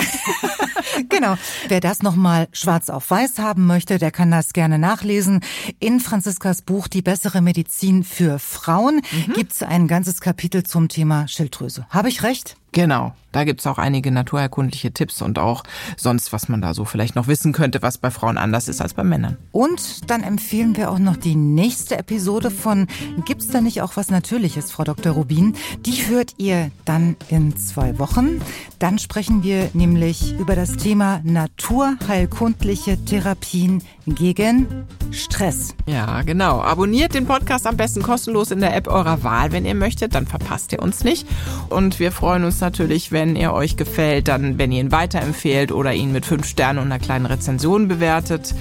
genau. 1.09 1.35
Wer 1.67 1.79
das 1.79 2.03
nochmal 2.03 2.47
schwarz 2.51 2.89
auf 2.89 3.09
weiß 3.09 3.39
haben 3.39 3.65
möchte, 3.65 3.97
der 3.97 4.11
kann 4.11 4.31
das 4.31 4.53
gerne 4.53 4.77
nachlesen. 4.77 5.39
In 5.79 5.99
Franziskas 5.99 6.61
Buch 6.61 6.87
Die 6.87 7.01
bessere 7.01 7.41
Medizin 7.41 8.03
für 8.03 8.39
Frauen 8.39 9.01
mhm. 9.27 9.33
gibt 9.33 9.53
es 9.53 9.63
ein 9.63 9.87
ganzes 9.87 10.21
Kapitel 10.21 10.63
zum 10.63 10.89
Thema 10.89 11.27
Schilddrüse. 11.27 11.85
Habe 11.89 12.09
ich 12.09 12.23
recht? 12.23 12.57
Genau. 12.71 13.13
Da 13.31 13.45
gibt's 13.45 13.65
auch 13.65 13.77
einige 13.77 14.11
naturerkundliche 14.11 14.91
Tipps 14.91 15.21
und 15.21 15.39
auch 15.39 15.63
sonst, 15.95 16.33
was 16.33 16.49
man 16.49 16.61
da 16.61 16.73
so 16.73 16.83
vielleicht 16.83 17.15
noch 17.15 17.27
wissen 17.27 17.53
könnte, 17.53 17.81
was 17.81 17.97
bei 17.97 18.11
Frauen 18.11 18.37
anders 18.37 18.67
ist 18.67 18.81
als 18.81 18.93
bei 18.93 19.03
Männern. 19.03 19.37
Und 19.51 20.09
dann 20.09 20.21
empfehlen 20.21 20.75
wir 20.75 20.91
auch 20.91 20.99
noch 20.99 21.15
die 21.15 21.35
nächste 21.35 21.97
Episode 21.97 22.51
von 22.51 22.87
Gibt's 23.25 23.47
da 23.47 23.61
nicht 23.61 23.81
auch 23.81 23.95
was 23.95 24.09
Natürliches, 24.09 24.71
Frau 24.71 24.83
Dr. 24.83 25.13
Rubin? 25.13 25.55
Die 25.85 26.07
hört 26.07 26.33
ihr 26.37 26.71
dann 26.83 27.15
in 27.29 27.55
zwei 27.55 27.97
Wochen. 27.99 28.41
Dann 28.79 28.99
sprechen 28.99 29.43
wir 29.43 29.69
nämlich 29.73 30.37
über 30.37 30.55
das 30.55 30.75
Thema 30.75 31.21
naturheilkundliche 31.23 33.03
Therapien 33.05 33.81
gegen 34.07 34.67
Stress. 35.11 35.75
Ja, 35.85 36.21
genau. 36.23 36.61
Abonniert 36.61 37.13
den 37.13 37.25
Podcast 37.25 37.67
am 37.67 37.77
besten 37.77 38.01
kostenlos 38.01 38.51
in 38.51 38.59
der 38.59 38.75
App 38.75 38.87
eurer 38.87 39.23
Wahl, 39.23 39.51
wenn 39.51 39.65
ihr 39.65 39.75
möchtet. 39.75 40.15
Dann 40.15 40.27
verpasst 40.27 40.73
ihr 40.73 40.81
uns 40.81 41.03
nicht. 41.03 41.27
Und 41.69 41.99
wir 41.99 42.11
freuen 42.11 42.43
uns 42.43 42.59
natürlich, 42.61 43.11
wenn 43.11 43.35
er 43.35 43.53
euch 43.53 43.77
gefällt, 43.77 44.27
dann, 44.27 44.57
wenn 44.57 44.71
ihr 44.71 44.81
ihn 44.81 44.91
weiterempfehlt 44.91 45.71
oder 45.71 45.93
ihn 45.93 46.11
mit 46.11 46.25
fünf 46.25 46.47
Sternen 46.47 46.79
und 46.79 46.85
einer 46.85 46.99
kleinen 46.99 47.25
Rezension 47.25 47.87
bewertet. 47.87 48.53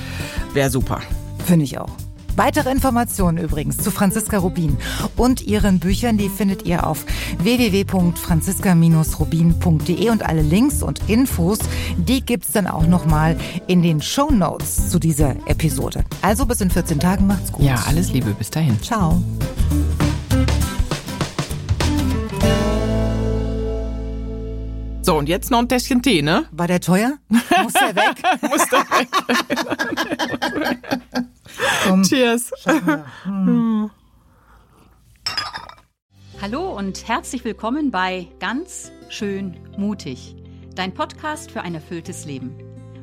Wäre 0.55 0.71
super. 0.71 1.01
Finde 1.45 1.65
ich 1.65 1.79
auch. 1.79 1.91
Weitere 2.37 2.71
Informationen 2.71 3.39
übrigens 3.39 3.79
zu 3.79 3.91
Franziska 3.91 4.39
Rubin 4.39 4.77
und 5.17 5.43
ihren 5.43 5.79
Büchern, 5.79 6.17
die 6.17 6.29
findet 6.29 6.65
ihr 6.65 6.87
auf 6.87 7.05
www.franziska-rubin.de 7.39 10.11
und 10.11 10.25
alle 10.25 10.43
Links 10.43 10.83
und 10.83 11.01
Infos, 11.09 11.59
die 11.97 12.25
gibt's 12.25 12.53
dann 12.53 12.67
auch 12.67 12.87
nochmal 12.87 13.37
in 13.67 13.83
den 13.83 14.01
Show 14.01 14.31
Notes 14.31 14.89
zu 14.91 14.99
dieser 14.99 15.37
Episode. 15.47 16.05
Also 16.23 16.47
bis 16.47 16.63
in 16.63 16.71
14 16.71 17.01
Tagen, 17.01 17.27
macht's 17.27 17.53
gut. 17.53 17.67
Ja, 17.67 17.85
alles 17.87 18.13
Liebe, 18.13 18.31
bis 18.31 18.49
dahin. 18.51 18.81
Ciao. 18.81 19.23
So, 25.03 25.17
und 25.17 25.31
jetzt 25.31 25.51
noch 25.51 25.61
ein 25.61 25.69
Tässchen 25.69 26.03
Tee, 26.03 26.21
ne? 26.21 26.45
War 26.53 26.67
der 26.67 26.81
teuer? 26.81 27.15
Muss 27.29 27.73
der 27.73 27.97
weg? 27.97 28.23
Muss 28.43 28.69
der 28.69 28.81
weg. 28.91 29.09
Cheers. 32.07 32.51
Hallo 36.43 36.77
und 36.77 37.09
herzlich 37.09 37.45
willkommen 37.45 37.91
bei 37.91 38.29
Ganz 38.41 38.93
schön 39.09 39.57
mutig, 39.79 40.37
dein 40.75 40.93
Podcast 40.93 41.51
für 41.51 41.63
ein 41.63 41.75
erfülltes 41.75 42.27
Leben. 42.27 42.53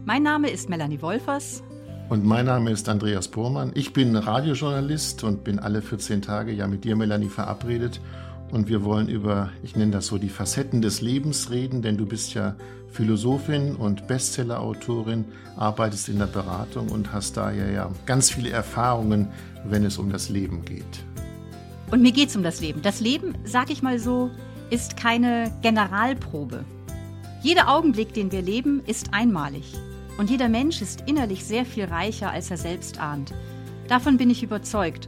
Mein 0.05 0.21
Name 0.21 0.51
ist 0.51 0.69
Melanie 0.69 1.01
Wolfers. 1.01 1.63
Und 2.09 2.23
mein 2.23 2.45
Name 2.45 2.69
ist 2.71 2.87
Andreas 2.87 3.27
Bormann. 3.27 3.71
Ich 3.73 3.91
bin 3.91 4.15
Radiojournalist 4.15 5.23
und 5.23 5.43
bin 5.43 5.57
alle 5.59 5.81
14 5.81 6.21
Tage 6.21 6.51
ja 6.53 6.67
mit 6.67 6.83
dir, 6.83 6.95
Melanie, 6.95 7.27
verabredet. 7.29 7.99
Und 8.51 8.69
wir 8.69 8.83
wollen 8.83 9.09
über, 9.09 9.49
ich 9.61 9.75
nenne 9.75 9.91
das 9.91 10.07
so, 10.07 10.17
die 10.17 10.29
Facetten 10.29 10.81
des 10.81 11.01
Lebens 11.01 11.51
reden, 11.51 11.81
denn 11.81 11.97
du 11.97 12.05
bist 12.05 12.33
ja 12.33 12.55
Philosophin 12.89 13.75
und 13.75 14.07
Bestsellerautorin, 14.07 15.25
arbeitest 15.57 16.09
in 16.09 16.19
der 16.19 16.27
Beratung 16.27 16.89
und 16.89 17.11
hast 17.11 17.35
daher 17.37 17.71
ja 17.71 17.91
ganz 18.05 18.29
viele 18.29 18.49
Erfahrungen, 18.49 19.27
wenn 19.65 19.83
es 19.83 19.97
um 19.97 20.09
das 20.09 20.29
Leben 20.29 20.63
geht. 20.63 20.85
Und 21.91 22.01
mir 22.01 22.11
geht 22.11 22.29
es 22.29 22.35
um 22.35 22.43
das 22.43 22.61
Leben. 22.61 22.81
Das 22.81 22.99
Leben, 22.99 23.33
sag 23.43 23.69
ich 23.69 23.81
mal 23.81 23.99
so, 23.99 24.29
ist 24.69 24.97
keine 24.97 25.51
Generalprobe. 25.61 26.63
Jeder 27.41 27.69
Augenblick, 27.69 28.13
den 28.13 28.31
wir 28.31 28.41
leben, 28.41 28.81
ist 28.87 29.13
einmalig. 29.13 29.73
Und 30.17 30.29
jeder 30.29 30.49
Mensch 30.49 30.81
ist 30.81 31.03
innerlich 31.05 31.45
sehr 31.45 31.65
viel 31.65 31.85
reicher, 31.85 32.31
als 32.31 32.49
er 32.49 32.57
selbst 32.57 32.99
ahnt. 32.99 33.33
Davon 33.87 34.17
bin 34.17 34.29
ich 34.29 34.43
überzeugt. 34.43 35.07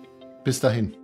Bis 0.43 0.59
dahin. 0.59 1.00